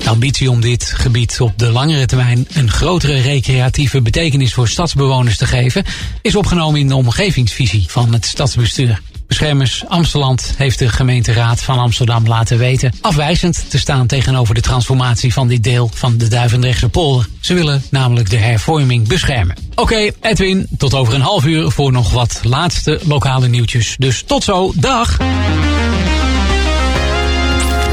[0.04, 5.38] De ambitie om dit gebied op de langere termijn een grotere recreatieve betekenis voor stadsbewoners
[5.38, 5.86] te geven,
[6.22, 9.02] is opgenomen in de omgevingsvisie van het stadsbestuur.
[9.28, 15.34] Beschermers Amsteland heeft de gemeenteraad van Amsterdam laten weten afwijzend te staan tegenover de transformatie
[15.34, 17.28] van dit deel van de Duivendrechtse polder.
[17.40, 19.56] Ze willen namelijk de hervorming beschermen.
[19.76, 23.96] Oké, Edwin, tot over een half uur voor nog wat laatste lokale nieuwtjes.
[23.98, 25.18] Dus tot zo, dag!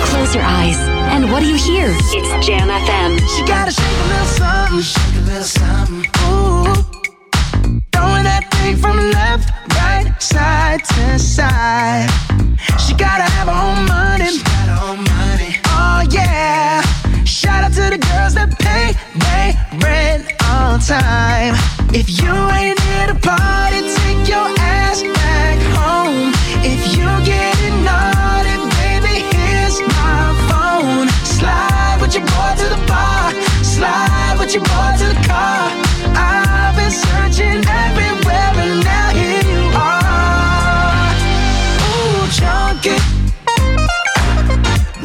[0.03, 0.98] Close your eyes.
[1.19, 1.89] And what do you hear?
[1.90, 3.19] It's Jam FM.
[3.35, 6.07] She gotta shake a little something, shake a little something.
[6.31, 6.62] Ooh,
[7.90, 12.09] throwing that thing from left, right, side to side.
[12.78, 14.31] She gotta have her own money.
[15.74, 16.82] Oh yeah.
[17.24, 21.57] Shout out to the girls that pay they rent on time.
[21.93, 26.31] If you ain't here to party, take your ass back home.
[26.62, 28.18] If you getting naughty,
[31.39, 33.32] Slide with your boy to the bar.
[33.62, 35.70] Slide with your boy to the car.
[36.19, 41.15] I've been searching everywhere and now here you are.
[41.86, 42.98] Ooh, chunky.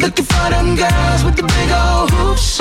[0.02, 2.58] Looking for them girls with the big old hoops.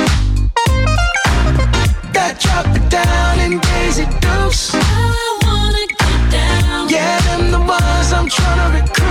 [2.12, 4.74] That drop it down in Daisy Dukes.
[4.74, 6.90] I wanna get down.
[6.90, 9.01] Yeah, them the ones I'm trying to recruit.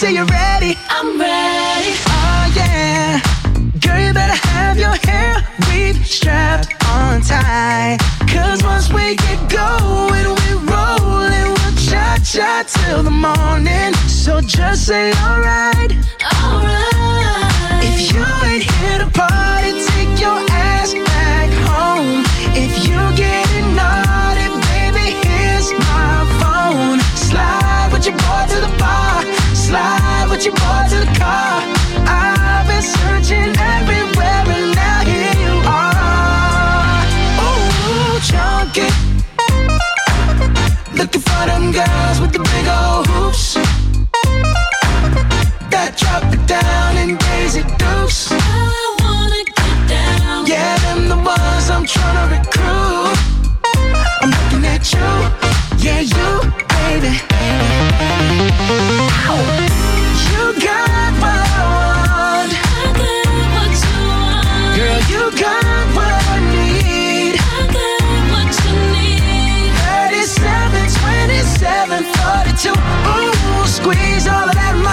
[0.00, 0.78] Say you're ready.
[0.88, 1.92] I'm ready.
[2.08, 3.20] Oh yeah.
[3.84, 7.98] Girl, you better have your hair weave strapped on tight.
[8.32, 13.92] Cause once we get going, we rollin', we'll cha cha till the morning.
[14.08, 15.12] So just say.
[15.22, 15.92] Alright.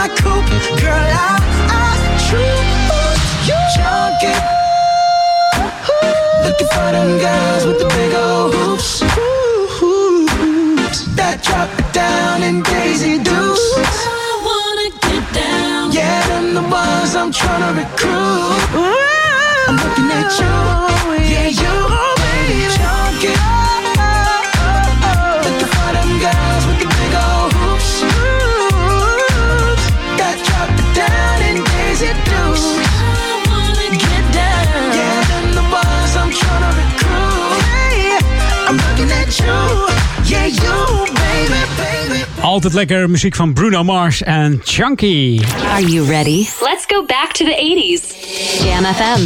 [0.07, 0.49] My coupe.
[0.81, 1.37] Girl, I,
[1.69, 1.93] I
[2.27, 3.59] choose you.
[3.75, 4.39] Junkie.
[6.43, 9.01] Looking for them girls with the big old hoops.
[11.15, 13.65] That drop it down in Daisy Dukes.
[13.75, 15.91] I wanna get down.
[15.91, 18.59] Yeah, them the ones I'm trying to recruit.
[19.67, 20.47] I'm looking at you.
[20.47, 22.67] Oh, yeah, you, oh, baby.
[22.77, 23.76] Junkie.
[40.27, 42.23] Yeah, you, baby, baby.
[42.41, 45.41] Altijd lekker muziek van Bruno Mars en Chunky.
[45.73, 46.47] Are you ready?
[46.61, 48.15] Let's go back to the 80s.
[48.63, 49.21] Jam FM.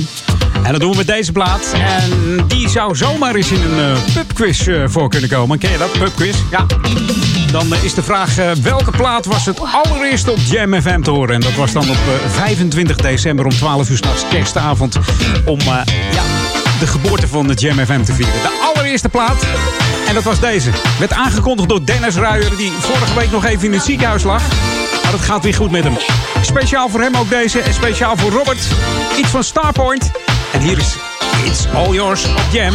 [0.63, 1.73] En dat doen we met deze plaat.
[1.73, 5.57] En die zou zomaar eens in een eh, pubquiz eh, voor kunnen komen.
[5.59, 6.35] Ken je dat, pubquiz?
[6.51, 6.65] Ja.
[7.51, 11.11] Dan eh, is de vraag, eh, welke plaat was het allereerste op Jam FM te
[11.11, 11.35] horen?
[11.35, 14.95] En dat was dan op eh, 25 december om 12 uur s'nachts kerstavond.
[15.45, 15.65] Om eh,
[16.13, 16.23] ja,
[16.81, 18.33] de geboorte van de Jam FM te vieren.
[18.33, 19.43] De allereerste plaat.
[20.07, 20.69] En dat was deze.
[20.99, 24.41] Werd aangekondigd door Dennis Ruijer, die vorige week nog even in het ziekenhuis lag.
[25.03, 25.97] Maar het gaat weer goed met hem.
[26.41, 27.59] Speciaal voor hem ook deze.
[27.59, 28.61] En speciaal voor Robert.
[29.17, 30.11] Iets van Starpoint.
[30.53, 30.95] En hier is
[31.45, 32.73] It's All Yours op Jam.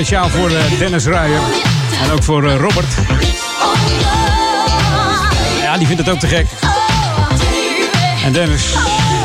[0.00, 1.40] Speciaal voor eh, Dennis Ruijer.
[2.04, 2.94] En ook voor eh, Robert.
[5.62, 6.46] Ja, die vindt het ook te gek.
[8.24, 8.74] En Dennis,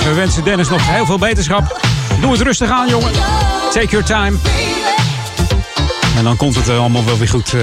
[0.04, 1.88] we wensen Dennis nog heel veel beterschap.
[2.22, 3.12] Doe het rustig aan, jongen.
[3.74, 4.38] Take your time.
[6.18, 7.54] En dan komt het eh, allemaal wel weer goed.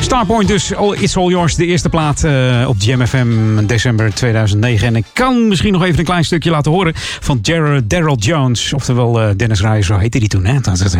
[0.00, 1.54] Starpoint dus, It's All Yours.
[1.56, 2.24] De eerste plaat
[2.66, 4.86] op Jam FM december 2009.
[4.86, 7.38] En ik kan misschien nog even een klein stukje laten horen van
[7.84, 8.72] Daryl Jones.
[8.72, 10.44] Oftewel Dennis Ruijers, zo heette die toen.
[10.44, 10.60] Hè?
[10.60, 10.96] Dat, Het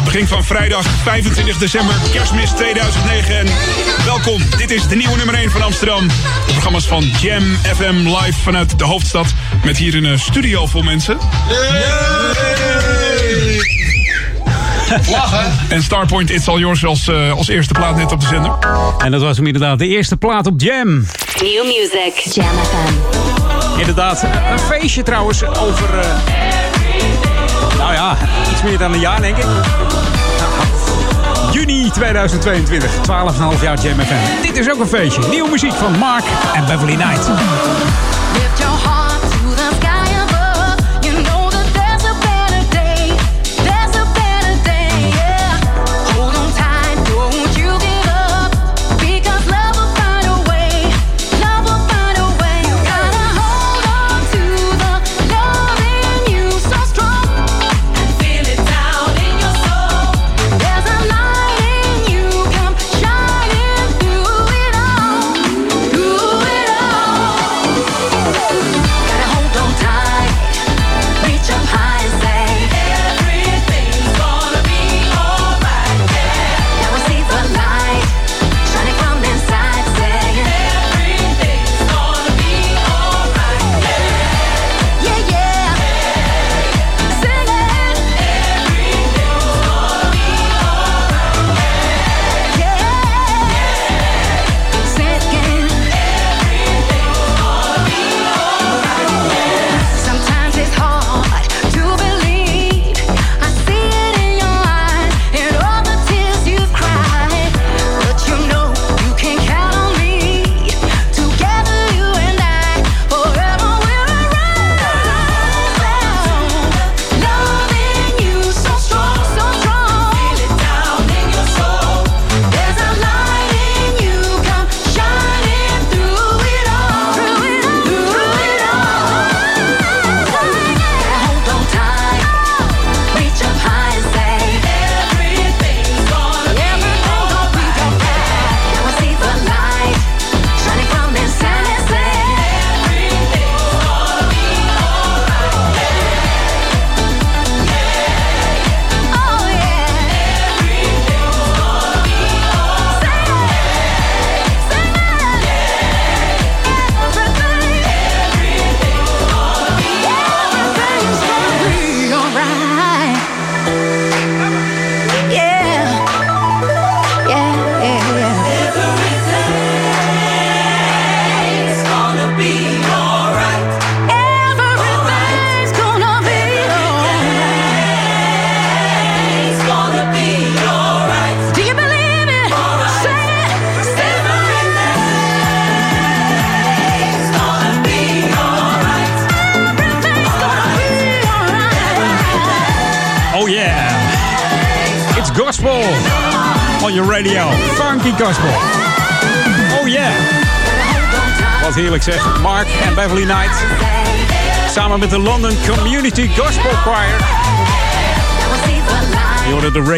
[0.00, 3.38] begin van vrijdag 25 december, kerstmis 2009.
[3.38, 3.46] En
[4.04, 6.08] welkom, dit is de nieuwe nummer 1 van Amsterdam.
[6.08, 7.42] De programma's van Jam
[7.76, 9.26] FM live vanuit de hoofdstad.
[9.64, 11.18] Met hier een studio vol mensen.
[15.68, 18.52] En Starpoint It's All Yours als, eh, als eerste plaat net op de zender.
[18.98, 20.88] En dat was hem inderdaad de eerste plaat op Jam.
[21.40, 22.32] New music.
[22.34, 23.78] Jam FM.
[23.78, 25.98] Inderdaad, een feestje trouwens over...
[25.98, 26.51] eh,
[28.52, 29.44] iets meer dan een jaar denk ik.
[31.52, 33.98] Juni 2022, 12,5 jaar Jam.
[34.42, 35.22] Dit is ook een feestje.
[35.30, 36.24] Nieuwe muziek van Mark
[36.54, 37.30] en Beverly Knight.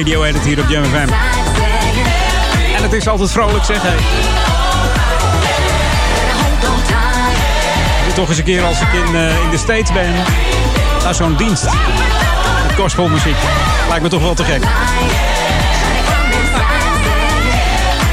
[0.05, 1.13] Radio edit hier op Jam FM.
[2.77, 3.83] En het is altijd vrolijk zeg.
[8.15, 10.13] Toch eens een keer als ik in, eh, in de States ben.
[11.03, 11.65] Naar zo'n dienst.
[12.67, 13.37] Met gospelmuziek.
[13.89, 14.63] Lijkt me toch wel te gek.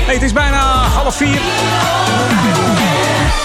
[0.05, 1.39] Hey, het is bijna half vier.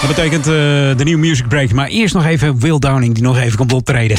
[0.01, 0.53] Dat betekent eh,
[0.97, 1.71] de nieuwe music break.
[1.71, 4.17] Maar eerst nog even Will Downing die nog even komt optreden.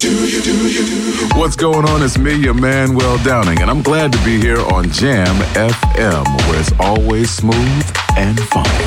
[0.00, 2.04] What's going on?
[2.04, 6.24] It's me, your man, Will Downing, and I'm glad to be here on Jam FM,
[6.48, 7.84] where it's always smooth
[8.16, 8.77] and fun.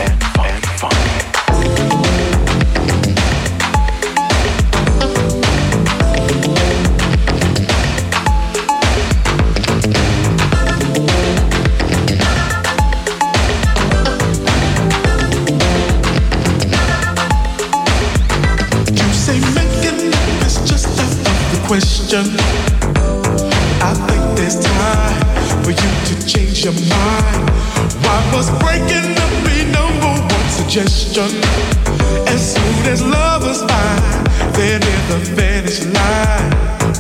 [22.12, 22.24] future.
[23.84, 27.50] I think there's time for you to change your mind.
[28.04, 31.30] Why was breaking up be number one suggestion?
[32.28, 34.24] As soon as love is mine,
[34.54, 36.52] then in the finish line,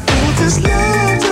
[0.07, 1.30] oh, this love.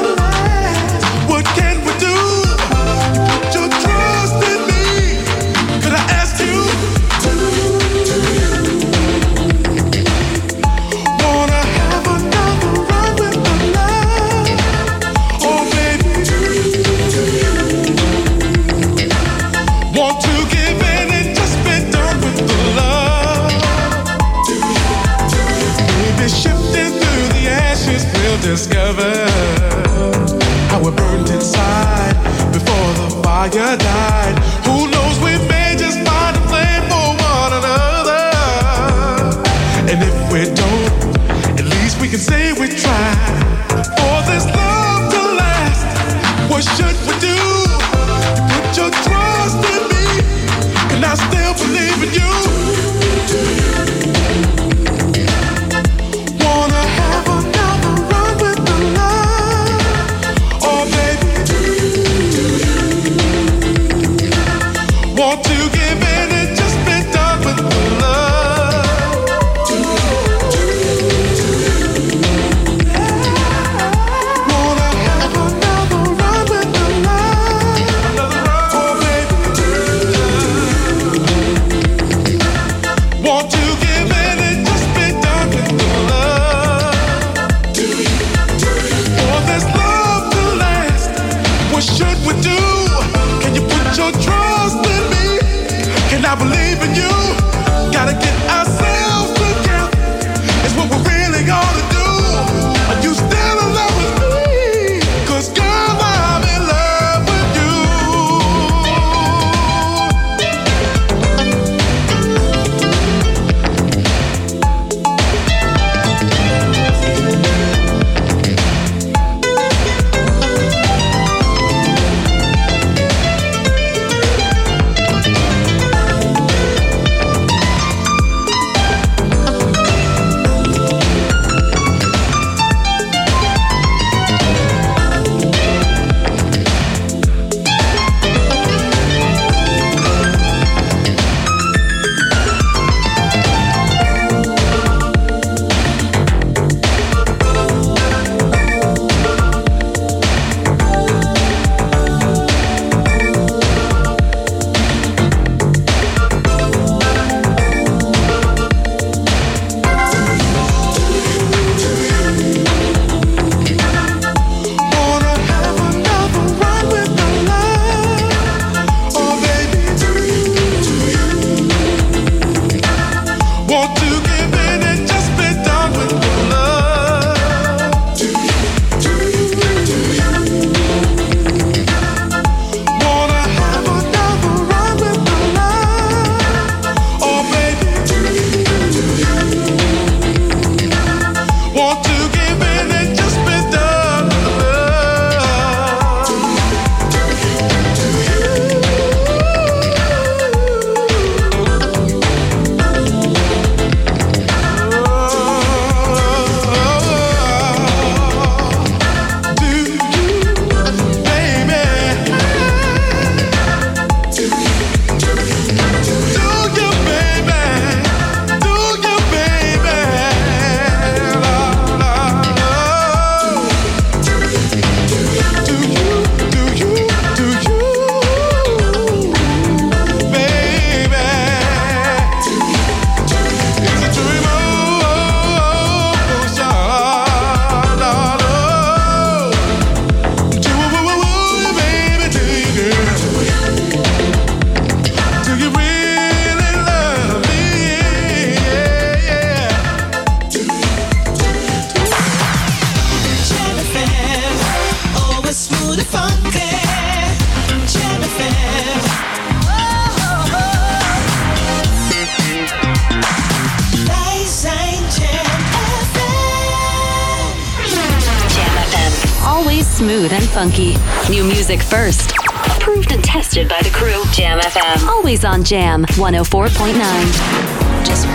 [270.49, 270.95] funky.
[271.29, 272.31] New music first.
[272.75, 274.23] Approved and tested by the crew.
[274.33, 275.07] Jam FM.
[275.07, 278.05] Always on Jam 104.9.
[278.05, 278.25] Just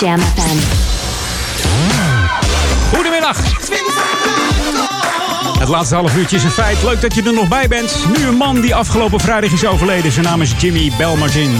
[0.00, 0.20] Jam.
[2.94, 3.36] Goedemiddag.
[5.58, 6.82] Het laatste half uurtje is een feit.
[6.82, 7.96] Leuk dat je er nog bij bent.
[8.16, 10.12] Nu een man die afgelopen vrijdag is overleden.
[10.12, 11.56] Zijn naam is Jimmy Belmartin.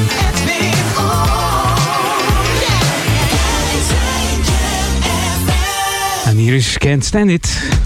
[6.25, 7.78] En hier is Can't Stand It.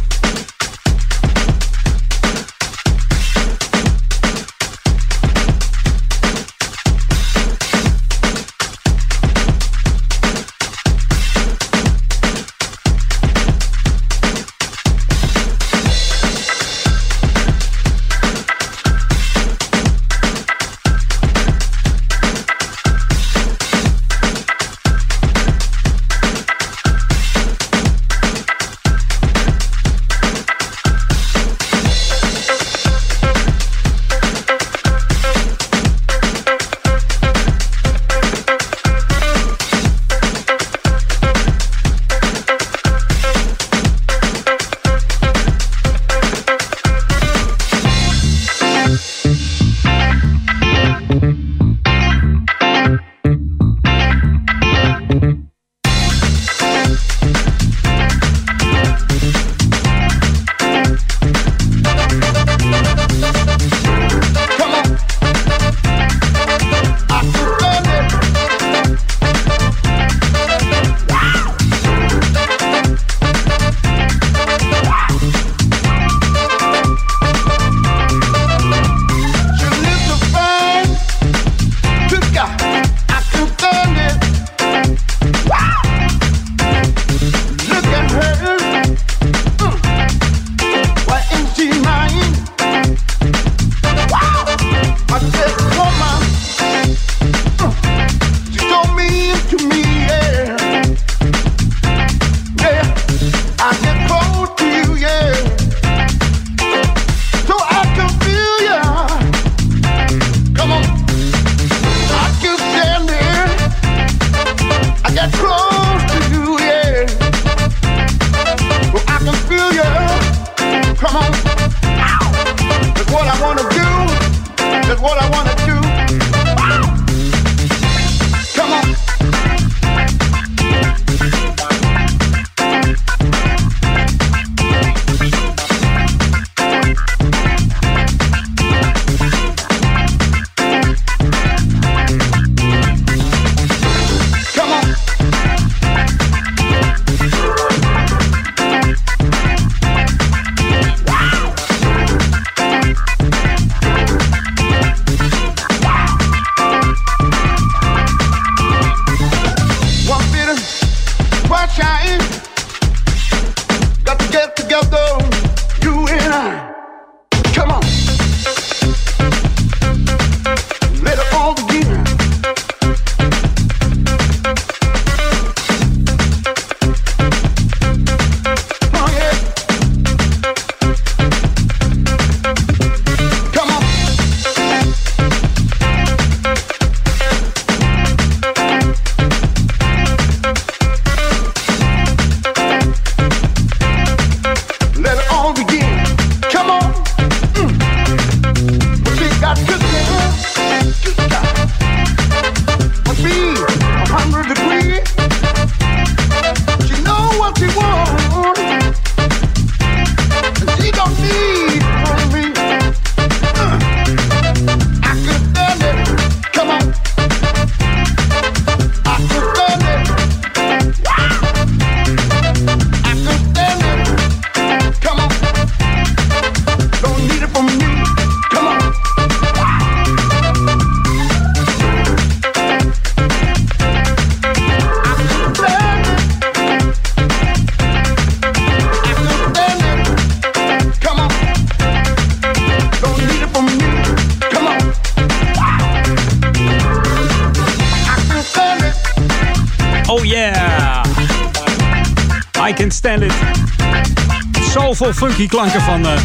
[255.28, 256.20] Funky klanken van eh,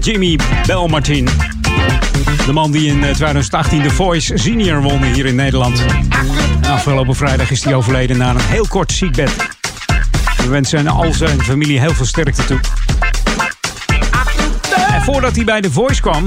[0.00, 1.28] Jimmy Belmartin.
[2.46, 5.84] De man die in eh, 2018 The Voice Senior won hier in Nederland.
[6.60, 9.30] En afgelopen vrijdag is hij overleden na een heel kort ziekbed.
[10.36, 12.60] We wensen al zijn familie heel veel sterkte toe.
[14.92, 16.24] En voordat hij bij The Voice kwam,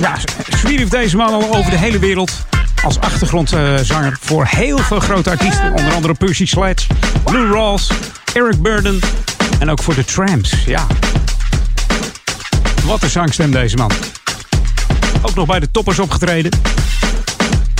[0.00, 0.14] ja,
[0.48, 2.46] zwierf deze man al over de hele wereld
[2.84, 5.72] als achtergrondzanger voor heel veel grote artiesten.
[5.74, 6.86] Onder andere Percy Sledge,
[7.24, 7.90] Lou Rawls,
[8.34, 9.00] Eric Burden
[9.58, 10.64] en ook voor de Tramps.
[10.64, 10.86] Ja.
[12.84, 13.90] Wat een zangstem deze man.
[15.22, 16.50] Ook nog bij de toppers opgetreden.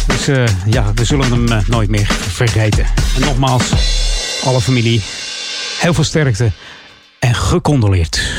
[0.06, 2.86] Dus eh, ja, we zullen hem eh, nooit meer vergeten.
[3.14, 3.70] En nogmaals,
[4.44, 5.02] alle familie,
[5.80, 6.50] heel veel sterkte
[7.18, 8.35] en gecondoleerd.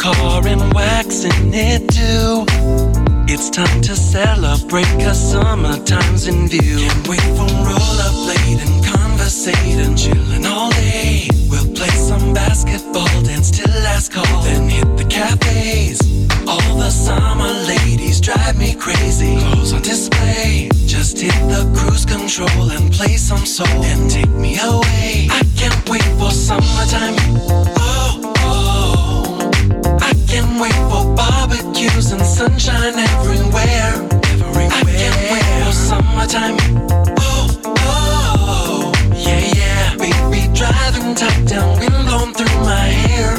[0.00, 2.44] Car and waxing it too.
[3.28, 6.78] It's time to celebrate cause summertime's in view.
[6.78, 11.28] Can't wait for rollerblading, conversating, chilling all day.
[11.50, 16.00] We'll play some basketball, dance till last call, then hit the cafes.
[16.48, 19.36] All the summer ladies drive me crazy.
[19.38, 20.70] Clothes on display.
[20.86, 25.28] Just hit the cruise control and play some soul and take me away.
[25.30, 27.16] I can't wait for summertime.
[27.78, 28.19] Oh.
[30.30, 33.94] Can't wait for barbecues and sunshine everywhere.
[34.30, 34.68] Everywhere.
[34.70, 36.56] I can't wait for summertime.
[37.18, 38.92] Oh, oh.
[39.12, 39.96] Yeah, yeah.
[39.96, 43.34] Baby driving top down, wind blown through my hair.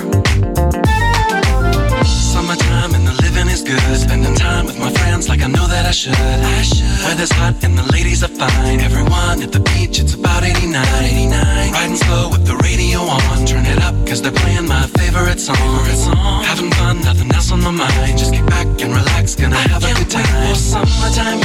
[2.03, 3.79] Summertime and the living is good.
[3.97, 4.91] Spending time with my
[5.21, 6.15] friends like I know that I should.
[6.15, 7.05] I should.
[7.05, 8.79] Weather's hot and the ladies are fine.
[8.79, 10.85] Everyone at the beach, it's about 89.
[11.03, 11.71] 89.
[11.73, 13.45] Riding slow with the radio on.
[13.45, 15.55] Turn it up, cause they're playing my favorite song.
[15.55, 16.43] Favorite song.
[16.43, 18.17] Having fun, nothing else on my mind.
[18.17, 20.25] Just kick back and relax, gonna have a good time.
[20.41, 21.39] Wait For summertime.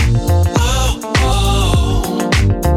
[0.56, 2.30] Oh, oh.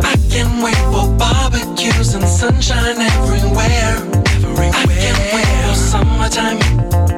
[0.04, 3.96] I can't wait for barbecues and sunshine everywhere.
[4.36, 4.72] Everywhere.
[4.74, 6.60] I can't wait for summertime.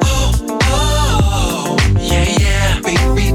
[0.03, 0.29] Oh,
[0.73, 2.50] oh, yeah, yeah.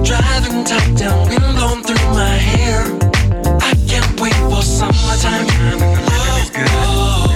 [0.07, 2.83] Driving top down, wind blown through my hair.
[3.61, 5.47] I can't wait for summertime.
[6.59, 7.27] Oh.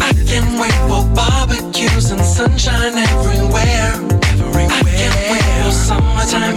[0.00, 3.94] I can't wait for barbecues and sunshine everywhere.
[4.70, 6.56] I can't wait for summertime.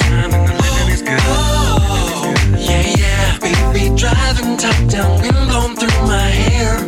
[1.30, 3.96] Oh, yeah, yeah.
[3.96, 6.87] Driving top down, wind blown through my hair.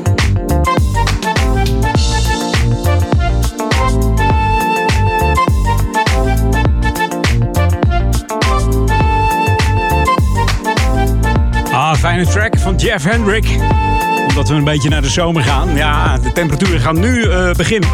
[12.00, 13.46] Fijne track van Jeff Hendrick.
[14.28, 15.76] Omdat we een beetje naar de zomer gaan.
[15.76, 17.90] Ja, de temperaturen gaan nu eh, beginnen.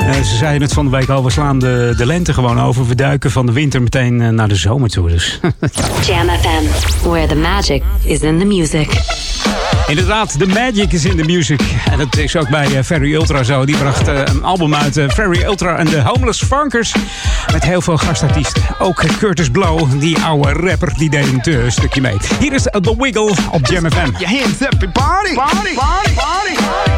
[0.00, 2.86] Eh, ze zeiden het van de week al, we slaan de, de lente gewoon over.
[2.86, 5.08] We duiken van de winter meteen eh, naar de zomer toe.
[5.08, 5.40] Dus.
[6.06, 9.00] Jam FM, where the magic is in the music.
[9.86, 11.60] Inderdaad, de magic is in de music.
[11.90, 13.64] En dat is ook bij Ferry Ultra zo.
[13.64, 16.94] Die bracht een album uit, Ferry Ultra en de Homeless Funkers.
[17.52, 18.62] Met heel veel gastartiesten.
[18.78, 22.16] Ook Curtis Blow, die oude rapper, die deed een eh, stukje mee.
[22.38, 24.10] Hier is The Wiggle op Jam FM.
[24.18, 26.91] Your hands up, body, body, body,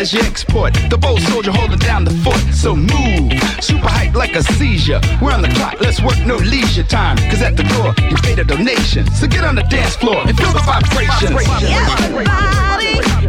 [0.00, 0.72] as you export.
[0.88, 2.40] The bold soldier holding down the fort.
[2.54, 5.00] So move, super hype like a seizure.
[5.20, 7.18] We're on the clock, let's work no leisure time.
[7.30, 9.06] Cause at the door, you made a donation.
[9.12, 11.36] So get on the dance floor and feel the vibration.
[11.60, 13.19] Yeah, everybody.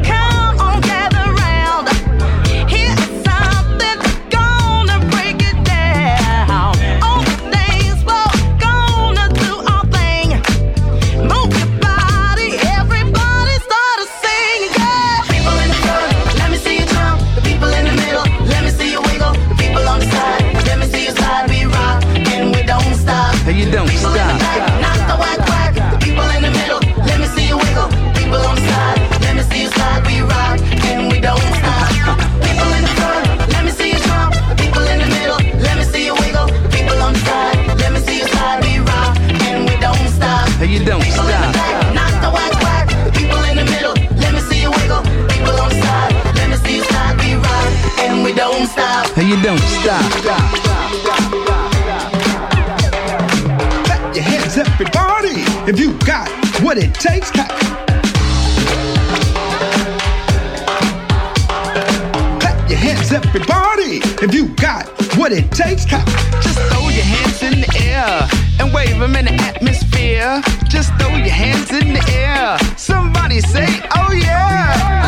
[49.13, 50.11] How you don't stop.
[53.85, 56.29] Clap your hands, everybody, if you got
[56.63, 57.29] what it takes.
[57.29, 57.49] Clap.
[62.39, 65.85] Clap your hands, everybody, if you got what it takes.
[65.85, 66.05] Clap.
[66.41, 68.27] Just throw your hands in the air
[68.59, 70.41] and wave them in the atmosphere.
[70.69, 72.57] Just throw your hands in the air.
[72.77, 75.00] Somebody say, oh yeah.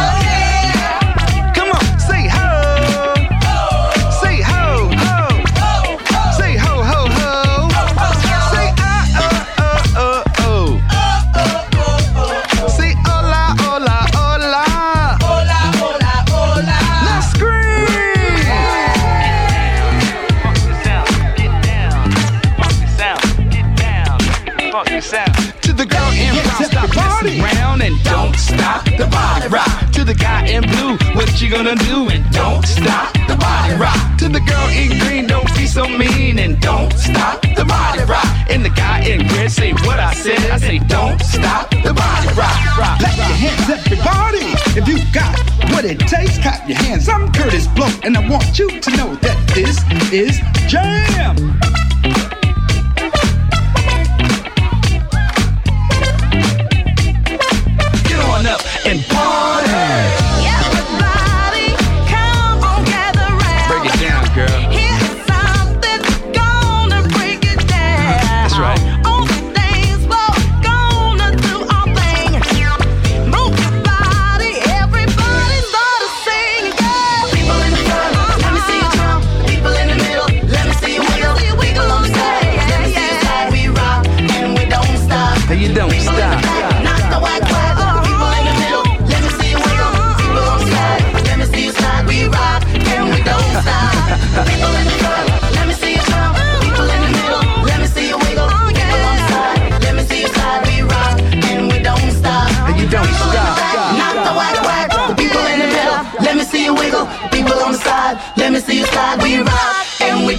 [30.53, 30.97] and blue.
[31.15, 32.09] What you gonna do?
[32.09, 34.17] And don't stop the body rock.
[34.19, 36.39] To the girl in green, don't be so mean.
[36.39, 38.27] And don't stop the body rock.
[38.49, 40.39] And the guy in red say what I said.
[40.51, 42.77] I say don't stop the body rock.
[42.77, 44.45] rock Let rock, your hands up, everybody.
[44.79, 45.37] If you got
[45.71, 47.09] what it takes, clap your hands.
[47.09, 50.39] I'm Curtis Blow, and I want you to know that this is
[50.69, 51.92] jam.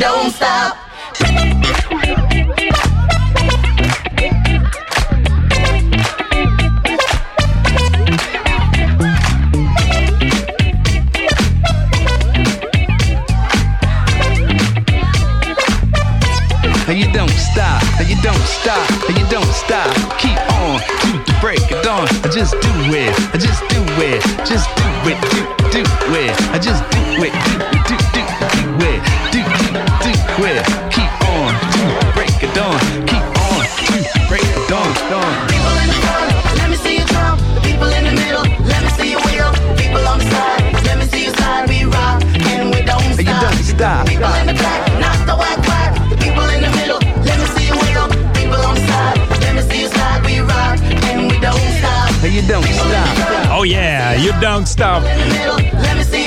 [0.05, 0.94] don't stop.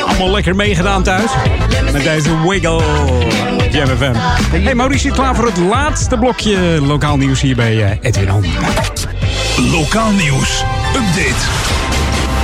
[0.08, 1.32] Allemaal lekker meegedaan thuis.
[1.94, 2.84] Met deze wiggle.
[3.72, 4.14] Jam JMFM.
[4.52, 8.46] Hey Maurice, klaar voor het laatste blokje lokaal nieuws hier bij eh, Edwin
[9.72, 10.64] Lokaal nieuws.
[10.96, 11.46] Update.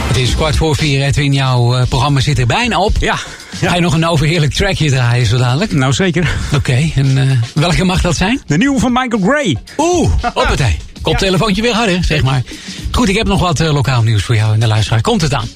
[0.08, 1.34] Het is kwart voor vier, Edwin.
[1.34, 2.92] Jouw eh, programma zit er bijna op.
[3.00, 3.16] Ja.
[3.62, 5.72] Ga je nog een overheerlijk trackje draaien zo dadelijk?
[5.72, 6.36] Nou, zeker.
[6.54, 8.42] Oké, en eh, welke mag dat zijn?
[8.46, 9.58] De nieuwe van Michael Gray.
[9.78, 10.62] Oeh, op het.
[11.02, 12.42] Koptelefoontje weer harder, zeg maar.
[12.92, 15.02] Goed, ik heb nog wat lokaal nieuws voor jou in de luisteraar.
[15.02, 15.48] Komt het aan?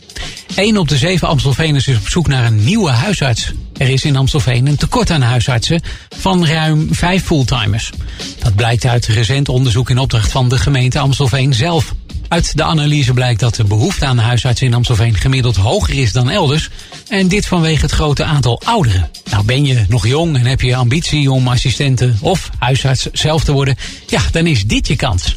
[0.58, 3.52] 1 op de 7 Amstelveners is op zoek naar een nieuwe huisarts.
[3.78, 5.82] Er is in Amstelveen een tekort aan huisartsen
[6.18, 7.92] van ruim 5 fulltimers.
[8.40, 11.94] Dat blijkt uit recent onderzoek in opdracht van de gemeente Amstelveen zelf.
[12.28, 16.30] Uit de analyse blijkt dat de behoefte aan huisartsen in Amstelveen gemiddeld hoger is dan
[16.30, 16.70] elders.
[17.08, 19.10] En dit vanwege het grote aantal ouderen.
[19.32, 23.52] Nou ben je nog jong en heb je ambitie om assistenten of huisarts zelf te
[23.52, 23.76] worden.
[24.08, 25.36] Ja, dan is dit je kans.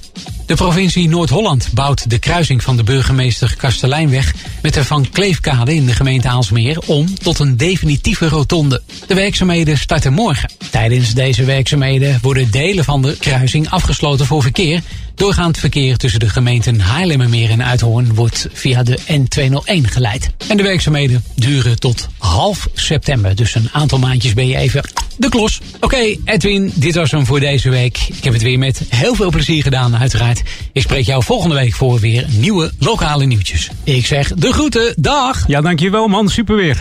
[0.51, 5.87] De provincie Noord-Holland bouwt de kruising van de burgemeester Kastelijnweg met de Van Kleefkade in
[5.87, 8.83] de gemeente Aalsmeer om tot een definitieve rotonde.
[9.07, 10.51] De werkzaamheden starten morgen.
[10.71, 14.83] Tijdens deze werkzaamheden worden delen van de kruising afgesloten voor verkeer.
[15.21, 20.31] Doorgaand verkeer tussen de gemeenten Haarlemmermeer en Uithoorn wordt via de N201 geleid.
[20.49, 23.37] En de werkzaamheden duren tot half september.
[23.37, 24.83] Dus een aantal maandjes ben je even
[25.17, 25.61] de klos.
[25.81, 27.99] Oké, Edwin, dit was hem voor deze week.
[28.09, 30.43] Ik heb het weer met heel veel plezier gedaan, uiteraard.
[30.73, 33.71] Ik spreek jou volgende week voor weer nieuwe lokale nieuwtjes.
[33.85, 35.45] Ik zeg de groeten, dag!
[35.47, 36.81] Ja, dankjewel man, super weer.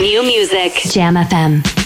[0.00, 0.92] New music.
[0.92, 1.85] Jam FM.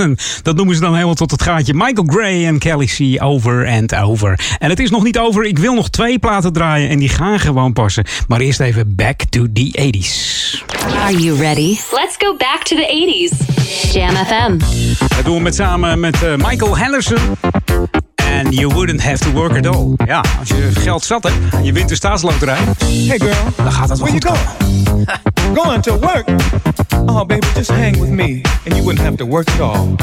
[0.42, 1.74] dat noemen ze dan helemaal tot het gaatje.
[1.74, 3.22] Michael Gray en Kelly C.
[3.22, 4.40] Over and Over.
[4.58, 5.44] En het is nog niet over.
[5.44, 8.04] Ik wil nog twee platen draaien en die gaan gewoon passen.
[8.28, 10.64] Maar eerst even back to the 80s.
[10.96, 11.78] Are you ready?
[11.92, 13.92] Let's go back to the 80s.
[13.92, 14.58] Jam FM.
[15.16, 17.18] Dat doen we met samen met eh, Michael Henderson.
[18.40, 19.94] En You Wouldn't Have to Work at All.
[20.06, 22.58] Ja, als je geld zat hebt, je wint de staatsloterij.
[23.06, 26.28] Hey girl, dan gaat dat wel where you goed going to work?
[27.06, 29.94] Oh baby, just hang with me and you wouldn't have to work at all.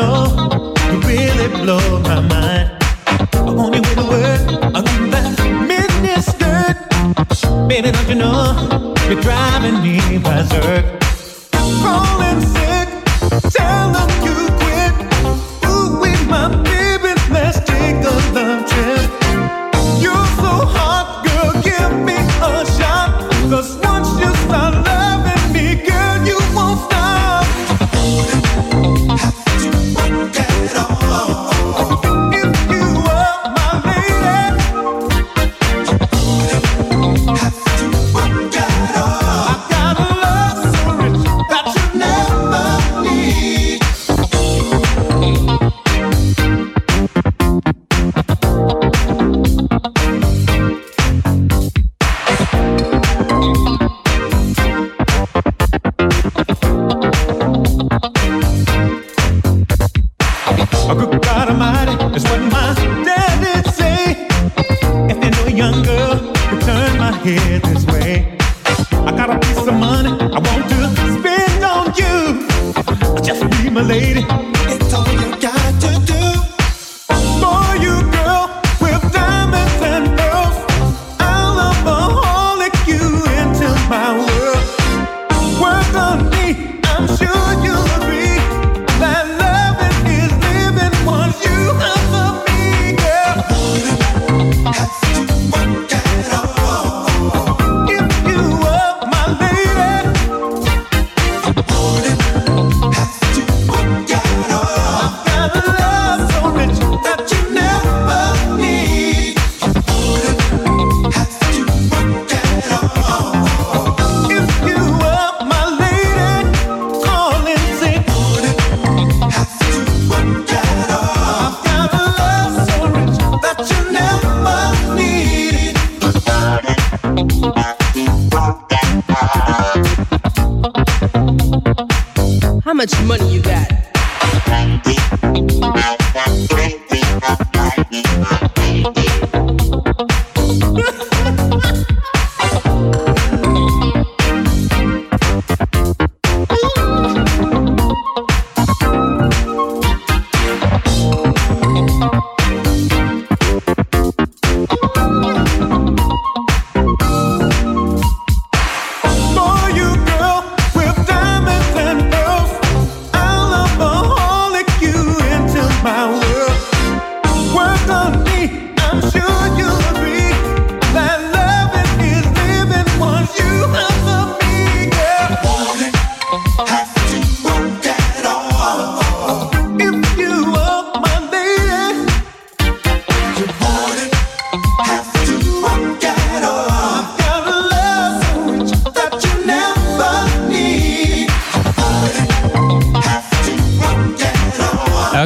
[0.00, 2.70] you really blow my mind.
[3.34, 4.40] I want you with a word,
[4.76, 6.76] I want that ministered.
[7.68, 10.84] Baby, don't you know you're driving me berserk?
[11.82, 12.69] Rolling.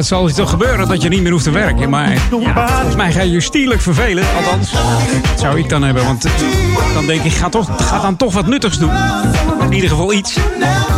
[0.05, 1.89] Het zal je toch gebeuren dat je niet meer hoeft te werken.
[1.89, 4.23] Maar ja, volgens mij ga je je stierlijk vervelen.
[4.35, 6.03] Althans, dat zou ik dan hebben.
[6.03, 6.31] Want eh,
[6.93, 8.91] dan denk ik, ga, toch, ga dan toch wat nuttigs doen.
[9.59, 10.37] In ieder geval iets.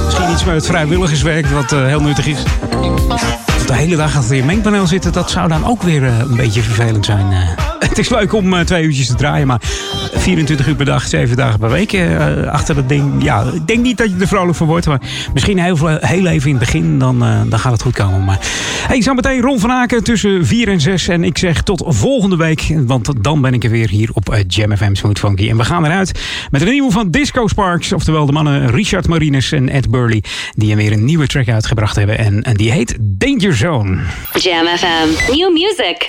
[0.06, 2.44] Misschien iets met vrijwilligerswerk wat eh, heel nuttig is.
[3.68, 6.62] De hele dag achter je mengpaneel zitten, dat zou dan ook weer eh, een beetje
[6.62, 7.32] vervelend zijn.
[7.32, 7.66] eh.
[7.90, 9.62] het is leuk om eh, twee uurtjes te draaien, maar
[10.14, 11.98] 24 uur per dag, 7 dagen per week
[12.52, 13.24] achter dat ding.
[13.24, 15.02] Ja, ik denk niet dat je er vrolijk van wordt, maar
[15.34, 17.20] misschien heel, heel even in het begin, dan,
[17.50, 18.26] dan gaat het goed komen.
[18.26, 18.40] Maar
[18.88, 21.08] hey, zometeen Ron van Aken tussen 4 en 6.
[21.08, 24.78] En ik zeg tot volgende week, want dan ben ik er weer hier op Jam
[24.78, 25.50] FM Smooth Funky.
[25.50, 26.22] En we gaan eruit
[26.52, 30.24] met een nieuwe van Disco Sparks, oftewel de mannen Richard Marines en Ed Burley,
[30.56, 32.18] die weer een nieuwe track uitgebracht hebben.
[32.18, 33.98] En, en die heet Danger Zone.
[34.34, 35.32] Jam FM.
[35.32, 36.06] New music.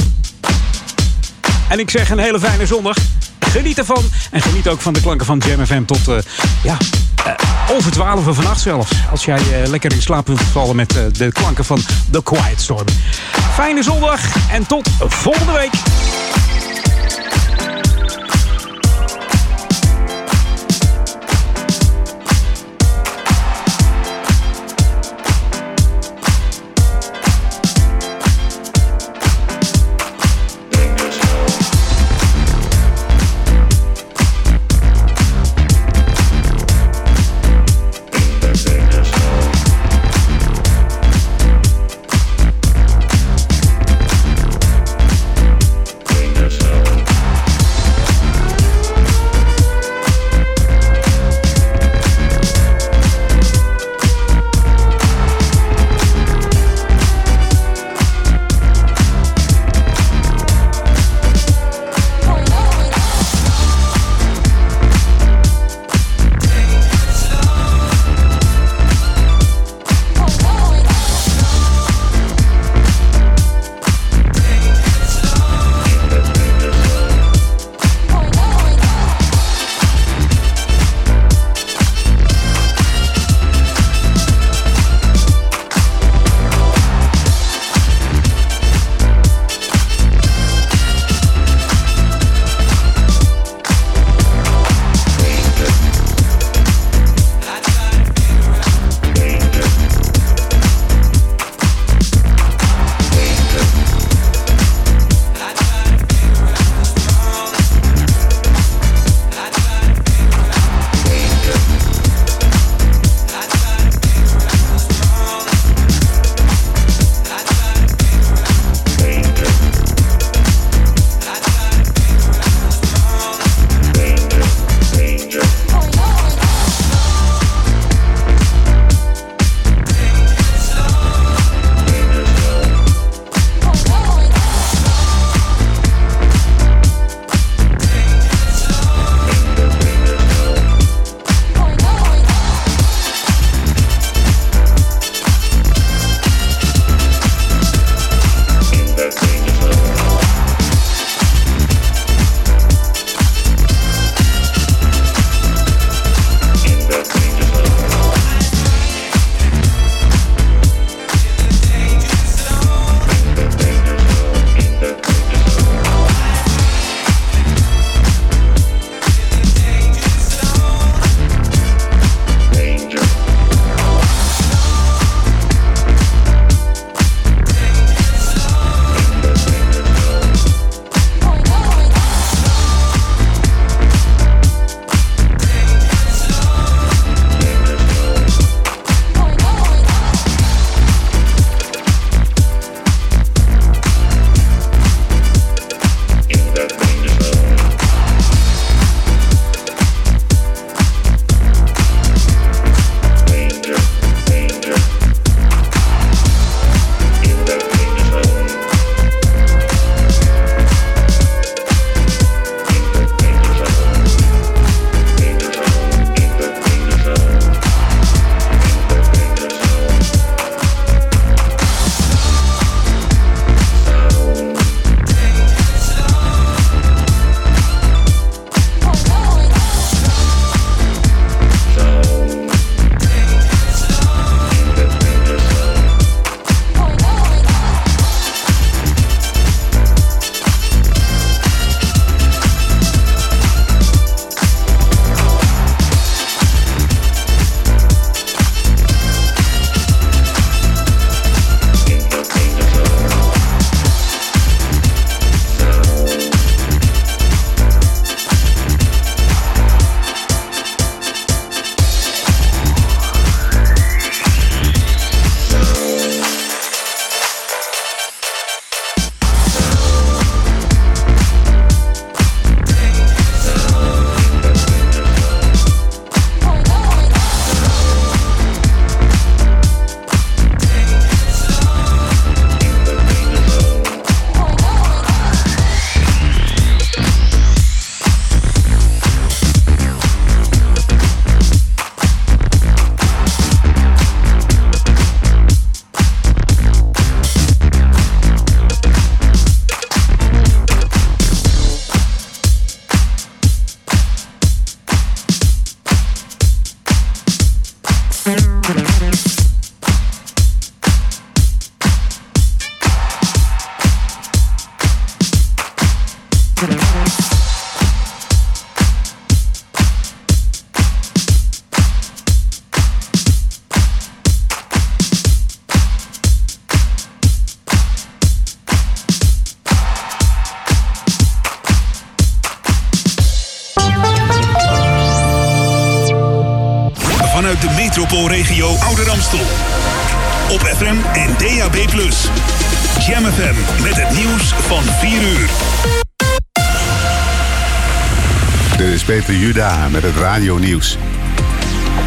[1.69, 2.97] En ik zeg een hele fijne zondag.
[3.41, 4.05] Geniet ervan.
[4.31, 6.17] En geniet ook van de klanken van Jam FM tot, eh,
[6.63, 6.77] ja,
[7.25, 7.33] eh,
[7.77, 8.91] over 12 uur vannacht zelfs.
[9.11, 11.81] Als jij eh, lekker in slaap wilt vallen met de klanken van
[12.11, 12.87] The Quiet Storm.
[13.55, 14.21] Fijne zondag
[14.51, 15.73] en tot volgende week.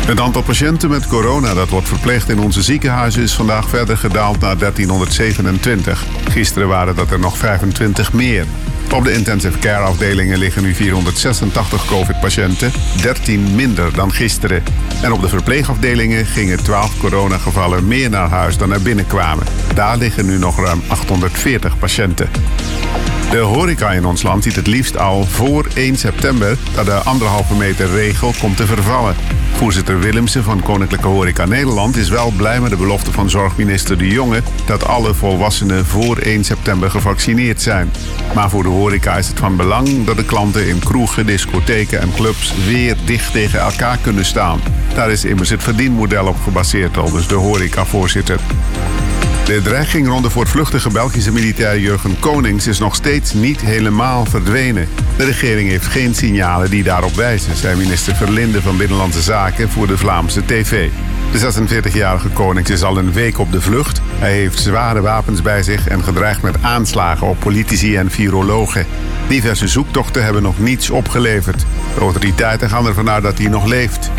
[0.05, 4.39] Het aantal patiënten met corona dat wordt verpleegd in onze ziekenhuizen is vandaag verder gedaald
[4.39, 6.05] naar 1327.
[6.29, 8.45] Gisteren waren dat er nog 25 meer.
[8.93, 12.71] Op de intensive care afdelingen liggen nu 486 COVID-patiënten,
[13.01, 14.63] 13 minder dan gisteren.
[15.01, 19.45] En op de verpleegafdelingen gingen 12 coronagevallen meer naar huis dan er binnenkwamen.
[19.73, 22.29] Daar liggen nu nog ruim 840 patiënten.
[23.31, 27.55] De horeca in ons land ziet het liefst al voor 1 september dat de anderhalve
[27.55, 29.15] meter regel komt te vervallen.
[29.51, 34.07] Voorzitter Willemsen van Koninklijke Horeca Nederland is wel blij met de belofte van zorgminister De
[34.07, 37.91] Jonge dat alle volwassenen voor 1 september gevaccineerd zijn.
[38.35, 42.13] Maar voor de horeca is het van belang dat de klanten in kroegen, discotheken en
[42.13, 44.59] clubs weer dicht tegen elkaar kunnen staan.
[44.93, 48.39] Daar is immers het verdienmodel op gebaseerd, al dus de horeca-voorzitter.
[49.45, 54.87] De dreiging rond de voortvluchtige Belgische militair Jurgen Konings is nog steeds niet helemaal verdwenen.
[55.17, 59.87] De regering heeft geen signalen die daarop wijzen, zei minister Verlinde van Binnenlandse Zaken voor
[59.87, 60.89] de Vlaamse TV.
[61.31, 64.01] De 46-jarige Konings is al een week op de vlucht.
[64.19, 68.85] Hij heeft zware wapens bij zich en gedreigd met aanslagen op politici en virologen.
[69.27, 71.65] Diverse zoektochten hebben nog niets opgeleverd.
[71.93, 74.11] De autoriteiten gaan ervan uit dat hij nog leeft.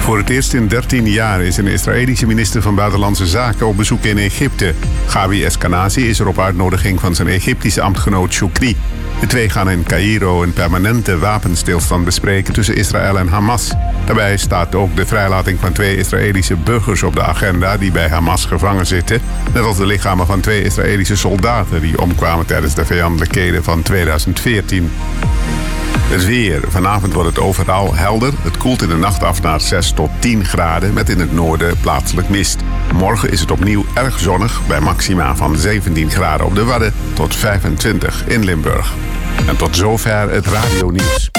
[0.00, 4.04] Voor het eerst in 13 jaar is een Israëlische minister van Buitenlandse Zaken op bezoek
[4.04, 4.74] in Egypte.
[5.06, 8.76] Gabi Eskenazi is er op uitnodiging van zijn Egyptische ambtgenoot Shukri.
[9.20, 13.72] De twee gaan in Cairo een permanente wapenstilstand bespreken tussen Israël en Hamas.
[14.06, 18.44] Daarbij staat ook de vrijlating van twee Israëlische burgers op de agenda die bij Hamas
[18.44, 19.20] gevangen zitten.
[19.54, 24.90] Net als de lichamen van twee Israëlische soldaten die omkwamen tijdens de vijandelijkheden van 2014.
[26.10, 26.60] Het weer.
[26.68, 28.32] Vanavond wordt het overal helder.
[28.42, 31.76] Het koelt in de nacht af naar 6 tot 10 graden met in het noorden
[31.80, 32.58] plaatselijk mist.
[32.94, 37.36] Morgen is het opnieuw erg zonnig bij maxima van 17 graden op de Wadden tot
[37.36, 38.92] 25 in Limburg.
[39.46, 41.30] En tot zover het radionieuws.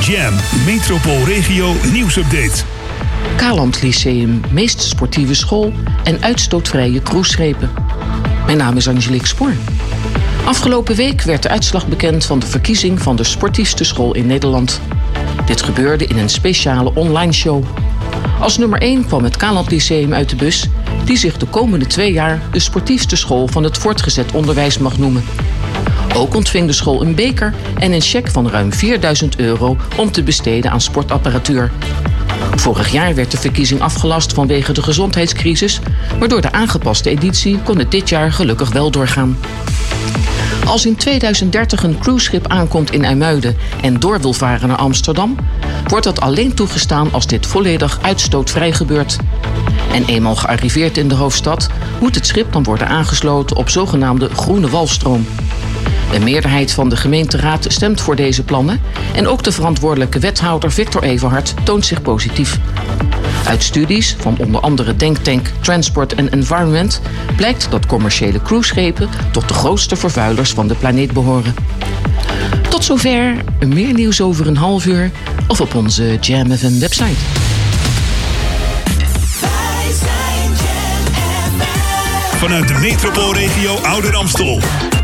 [0.00, 0.34] Jam
[0.66, 2.62] Metropoolregio nieuwsupdate.
[3.36, 5.72] Kaland Lyceum, meest sportieve school
[6.04, 7.70] en uitstootvrije cruiseschepen.
[8.46, 9.52] Mijn naam is Angelique Spoor.
[10.48, 14.80] Afgelopen week werd de uitslag bekend van de verkiezing van de sportiefste school in Nederland.
[15.46, 17.64] Dit gebeurde in een speciale online show.
[18.40, 20.68] Als nummer 1 kwam het Kaland Lyceum uit de bus,
[21.04, 25.24] die zich de komende twee jaar de sportiefste school van het voortgezet onderwijs mag noemen.
[26.16, 30.22] Ook ontving de school een beker en een cheque van ruim 4000 euro om te
[30.22, 31.72] besteden aan sportapparatuur.
[32.56, 35.80] Vorig jaar werd de verkiezing afgelast vanwege de gezondheidscrisis,
[36.18, 39.36] maar door de aangepaste editie kon het dit jaar gelukkig wel doorgaan.
[40.64, 45.36] Als in 2030 een cruiseschip aankomt in IJmuiden en door wil varen naar Amsterdam,
[45.86, 49.16] wordt dat alleen toegestaan als dit volledig uitstootvrij gebeurt.
[49.92, 51.68] En eenmaal gearriveerd in de hoofdstad,
[52.00, 55.26] moet het schip dan worden aangesloten op zogenaamde groene walstroom.
[56.12, 58.80] Een meerderheid van de gemeenteraad stemt voor deze plannen
[59.14, 62.58] en ook de verantwoordelijke wethouder Victor Everhard toont zich positief.
[63.44, 67.00] Uit studies van onder andere denktank Transport and Environment
[67.36, 71.54] blijkt dat commerciële cruiseschepen tot de grootste vervuilers van de planeet behoren.
[72.68, 73.34] Tot zover,
[73.66, 75.10] meer nieuws over een half uur
[75.46, 77.16] of op onze Jam website.
[82.38, 84.60] Vanuit de metropoolregio Ouder Amstel.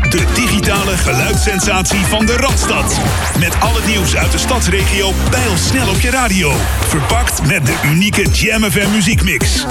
[0.09, 2.99] De digitale geluidssensatie van de Radstad.
[3.39, 5.13] Met al het nieuws uit de stadsregio
[5.55, 6.53] snel op je radio.
[6.87, 9.65] Verpakt met de unieke Jam FM muziekmix.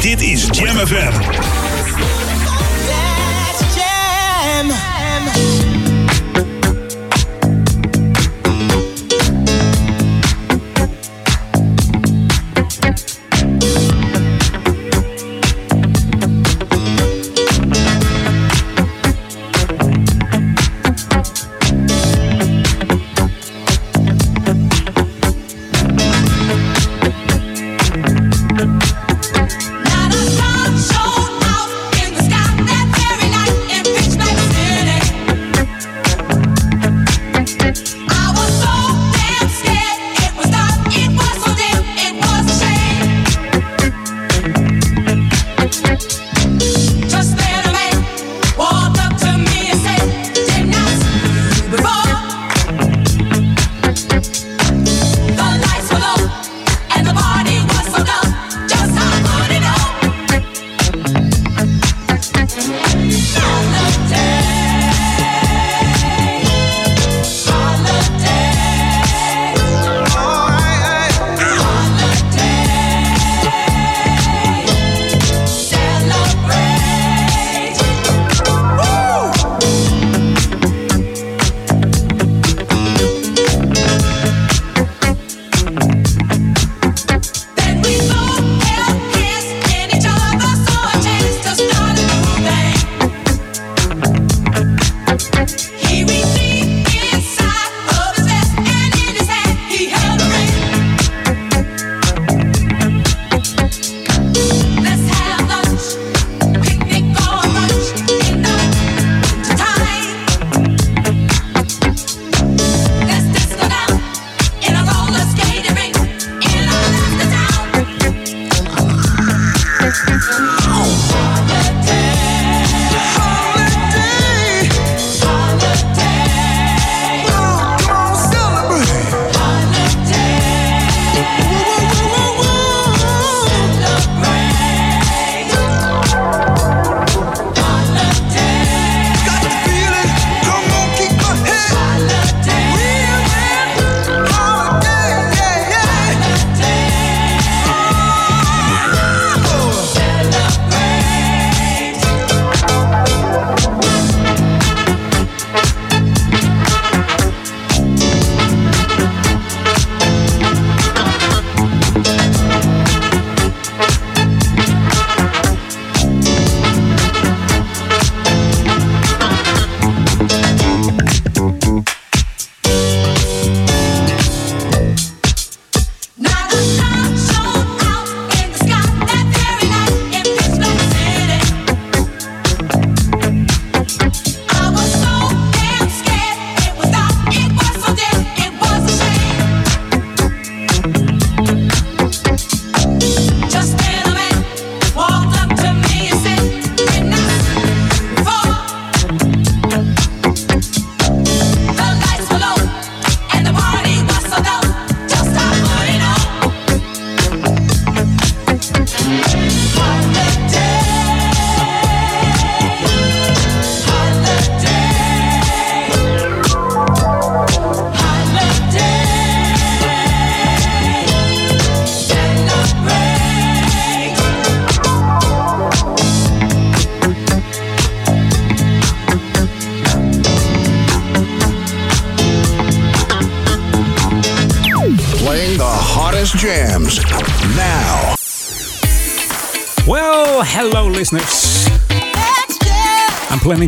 [0.00, 1.71] Dit is Jam FM.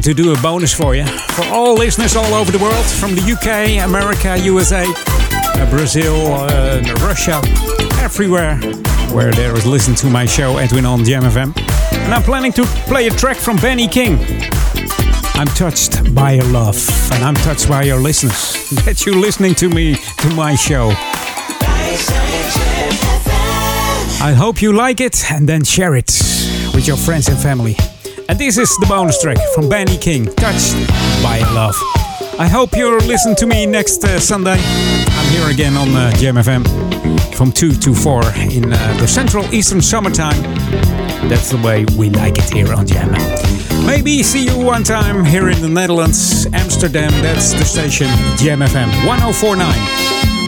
[0.05, 1.07] To do a bonus for you.
[1.07, 6.83] For all listeners all over the world, from the UK, America, USA, uh, Brazil, uh,
[7.01, 7.41] Russia,
[8.03, 8.59] everywhere
[9.15, 11.57] where there is listen to my show, Edwin on Jam FM.
[12.05, 14.19] And I'm planning to play a track from Benny King.
[15.37, 16.77] I'm touched by your love,
[17.13, 18.53] and I'm touched by your listeners.
[18.85, 20.91] That you listening to me, to my show.
[24.21, 26.11] I hope you like it and then share it
[26.75, 27.77] with your friends and family.
[28.35, 30.75] And this is the bonus track from Benny King, Touched
[31.23, 31.77] by Love.
[32.37, 34.57] I hope you'll listen to me next uh, Sunday.
[34.59, 36.11] I'm here again on uh,
[37.37, 40.43] from 2 to 4 in uh, the Central Eastern Summertime.
[41.29, 43.13] That's the way we like it here on Jam.
[43.87, 47.13] Maybe see you one time here in the Netherlands, Amsterdam.
[47.23, 49.63] That's the station Jam FM 1049.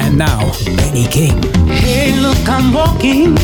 [0.00, 1.40] And now, Benny King.
[1.68, 3.36] Hey, look, I'm walking,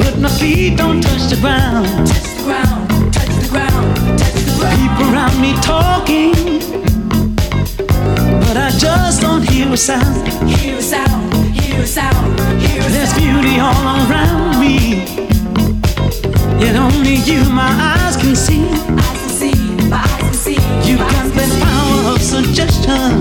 [0.00, 1.00] but my feet don't.
[1.02, 2.31] Touch the ground,
[4.70, 6.32] People around me talking,
[8.46, 10.28] but I just don't hear a sound.
[10.60, 13.74] Hear a sound, hear a sound, hear a There's beauty all
[14.06, 15.04] around me,
[16.62, 18.64] yet only you, my eyes can see.
[18.68, 19.54] Eyes can see,
[19.88, 20.60] my eyes can see.
[20.88, 23.20] You got the power of suggestion.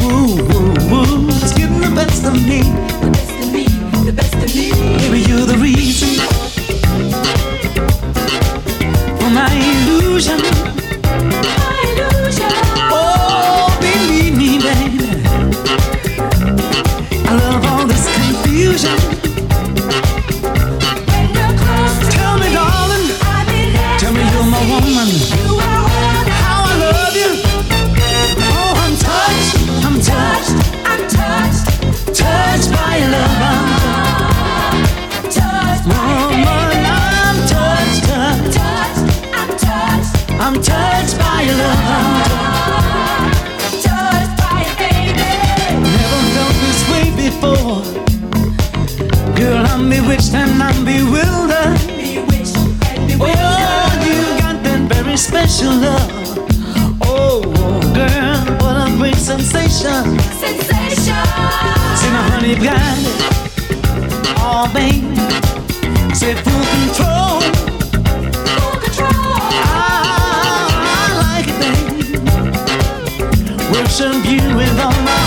[0.00, 1.28] Woo, woo, woo.
[1.42, 2.62] It's getting the best of me.
[3.04, 3.64] The best of me,
[4.06, 4.70] the best of me.
[4.98, 6.11] Baby, you're the reason
[10.12, 10.71] illusion.
[50.02, 51.78] Bewitched and I'm bewildered.
[51.86, 53.36] Bewitched and bewildered.
[53.38, 56.10] Oh, you got that very special love.
[57.02, 57.42] Oh,
[57.94, 60.18] girl, what a great sensation.
[60.42, 61.22] Sensation.
[61.98, 63.20] See my honey blinded.
[64.38, 65.16] Oh, baby.
[66.14, 67.40] Say full control.
[68.58, 69.32] Full control.
[69.46, 69.86] I,
[70.90, 72.04] I like it, baby.
[73.72, 75.21] Worship you with all my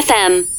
[0.00, 0.49] FM.